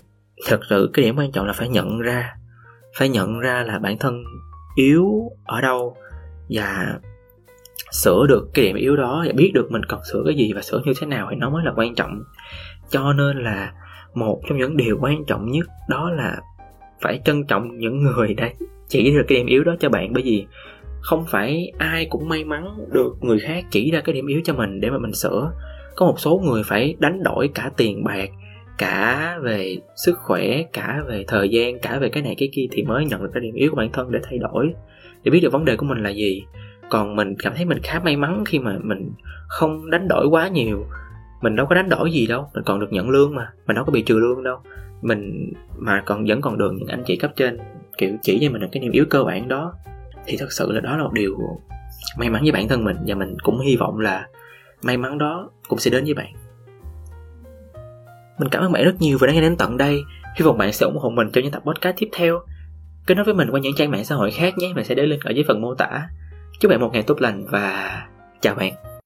thật 0.47 0.59
sự 0.69 0.89
cái 0.93 1.05
điểm 1.05 1.15
quan 1.17 1.31
trọng 1.31 1.45
là 1.45 1.53
phải 1.53 1.69
nhận 1.69 1.99
ra 1.99 2.33
phải 2.97 3.09
nhận 3.09 3.39
ra 3.39 3.63
là 3.63 3.79
bản 3.79 3.97
thân 3.97 4.23
yếu 4.75 5.31
ở 5.45 5.61
đâu 5.61 5.95
và 6.49 6.99
sửa 7.91 8.25
được 8.29 8.49
cái 8.53 8.65
điểm 8.65 8.75
yếu 8.75 8.95
đó 8.95 9.23
và 9.27 9.33
biết 9.35 9.51
được 9.53 9.71
mình 9.71 9.83
cần 9.87 9.99
sửa 10.11 10.23
cái 10.25 10.35
gì 10.35 10.53
và 10.53 10.61
sửa 10.61 10.81
như 10.85 10.93
thế 10.99 11.07
nào 11.07 11.27
thì 11.31 11.37
nó 11.37 11.49
mới 11.49 11.65
là 11.65 11.71
quan 11.75 11.95
trọng 11.95 12.23
cho 12.89 13.13
nên 13.13 13.37
là 13.37 13.73
một 14.13 14.41
trong 14.49 14.57
những 14.57 14.77
điều 14.77 14.97
quan 15.01 15.25
trọng 15.25 15.51
nhất 15.51 15.67
đó 15.89 16.11
là 16.11 16.37
phải 17.01 17.21
trân 17.25 17.45
trọng 17.47 17.77
những 17.77 18.03
người 18.03 18.33
đã 18.33 18.49
chỉ 18.87 19.11
được 19.11 19.23
cái 19.27 19.37
điểm 19.37 19.45
yếu 19.45 19.63
đó 19.63 19.75
cho 19.79 19.89
bạn. 19.89 20.13
Bởi 20.13 20.23
vì 20.23 20.45
không 21.01 21.25
phải 21.27 21.71
ai 21.77 22.07
cũng 22.09 22.29
may 22.29 22.43
mắn 22.43 22.77
được 22.93 23.15
người 23.21 23.39
khác 23.39 23.65
chỉ 23.71 23.91
ra 23.91 24.01
cái 24.01 24.13
điểm 24.13 24.27
yếu 24.27 24.41
cho 24.43 24.53
mình 24.53 24.81
để 24.81 24.89
mà 24.89 24.97
mình 24.97 25.13
sửa. 25.13 25.51
Có 25.95 26.05
một 26.05 26.19
số 26.19 26.41
người 26.45 26.63
phải 26.63 26.95
đánh 26.99 27.23
đổi 27.23 27.49
cả 27.55 27.71
tiền 27.77 28.03
bạc, 28.03 28.29
cả 28.77 29.37
về 29.41 29.77
sức 29.95 30.17
khỏe, 30.19 30.63
cả 30.73 31.03
về 31.07 31.25
thời 31.27 31.49
gian, 31.49 31.79
cả 31.79 31.99
về 31.99 32.09
cái 32.09 32.23
này 32.23 32.35
cái 32.37 32.49
kia 32.51 32.65
thì 32.71 32.83
mới 32.83 33.05
nhận 33.05 33.23
được 33.23 33.29
cái 33.33 33.41
điểm 33.41 33.53
yếu 33.55 33.69
của 33.71 33.77
bản 33.77 33.91
thân 33.93 34.11
để 34.11 34.19
thay 34.23 34.37
đổi. 34.37 34.73
Để 35.23 35.31
biết 35.31 35.39
được 35.43 35.53
vấn 35.53 35.65
đề 35.65 35.75
của 35.75 35.85
mình 35.85 36.03
là 36.03 36.09
gì. 36.09 36.43
Còn 36.89 37.15
mình 37.15 37.35
cảm 37.43 37.53
thấy 37.55 37.65
mình 37.65 37.79
khá 37.83 37.99
may 37.99 38.17
mắn 38.17 38.43
khi 38.45 38.59
mà 38.59 38.77
mình 38.83 39.11
không 39.47 39.89
đánh 39.89 40.07
đổi 40.07 40.27
quá 40.27 40.47
nhiều 40.47 40.85
mình 41.41 41.55
đâu 41.55 41.65
có 41.65 41.75
đánh 41.75 41.89
đổi 41.89 42.11
gì 42.11 42.27
đâu, 42.27 42.49
mình 42.53 42.63
còn 42.63 42.79
được 42.79 42.91
nhận 42.91 43.09
lương 43.09 43.35
mà, 43.35 43.49
mình 43.67 43.75
đâu 43.75 43.85
có 43.85 43.91
bị 43.91 44.01
trừ 44.01 44.19
lương 44.19 44.43
đâu. 44.43 44.59
Mình 45.01 45.53
mà 45.77 46.03
còn, 46.05 46.25
vẫn 46.27 46.41
còn 46.41 46.57
được 46.57 46.71
những 46.73 46.87
anh 46.87 47.03
chị 47.05 47.15
cấp 47.15 47.31
trên, 47.35 47.59
kiểu, 47.97 48.11
chỉ 48.21 48.39
cho 48.41 48.49
mình 48.51 48.61
được 48.61 48.67
cái 48.71 48.81
điểm 48.81 48.91
yếu 48.91 49.05
cơ 49.09 49.23
bản 49.23 49.47
đó. 49.47 49.73
Thì 50.25 50.37
thật 50.37 50.51
sự 50.51 50.71
là 50.71 50.79
đó 50.79 50.97
là 50.97 51.03
một 51.03 51.13
điều 51.13 51.37
may 52.17 52.29
mắn 52.29 52.41
với 52.41 52.51
bản 52.51 52.67
thân 52.67 52.83
mình, 52.83 52.97
và 53.07 53.15
mình 53.15 53.35
cũng 53.43 53.59
hy 53.59 53.75
vọng 53.75 53.99
là 53.99 54.27
may 54.83 54.97
mắn 54.97 55.17
đó 55.17 55.49
cũng 55.67 55.79
sẽ 55.79 55.91
đến 55.91 56.03
với 56.03 56.13
bạn. 56.13 56.33
Mình 58.39 58.49
cảm 58.49 58.63
ơn 58.63 58.71
bạn 58.71 58.83
rất 58.83 58.95
nhiều 58.99 59.17
vì 59.21 59.27
đã 59.27 59.33
nghe 59.33 59.41
đến 59.41 59.55
tận 59.57 59.77
đây. 59.77 60.03
Hy 60.35 60.45
vọng 60.45 60.57
bạn 60.57 60.73
sẽ 60.73 60.85
ủng 60.85 60.97
hộ 60.97 61.09
mình 61.09 61.29
cho 61.33 61.41
những 61.41 61.51
tập 61.51 61.61
podcast 61.65 61.97
tiếp 61.97 62.09
theo. 62.13 62.39
Kết 63.07 63.15
nối 63.15 63.23
với 63.23 63.33
mình 63.33 63.49
qua 63.51 63.59
những 63.59 63.75
trang 63.75 63.91
mạng 63.91 64.05
xã 64.05 64.15
hội 64.15 64.31
khác 64.31 64.57
nhé, 64.57 64.71
mình 64.75 64.85
sẽ 64.85 64.95
để 64.95 65.05
link 65.05 65.23
ở 65.23 65.31
dưới 65.31 65.43
phần 65.47 65.61
mô 65.61 65.75
tả. 65.75 66.07
Chúc 66.59 66.69
bạn 66.69 66.81
một 66.81 66.89
ngày 66.93 67.03
tốt 67.03 67.21
lành 67.21 67.45
và 67.49 67.97
chào 68.41 68.55
bạn. 68.55 68.96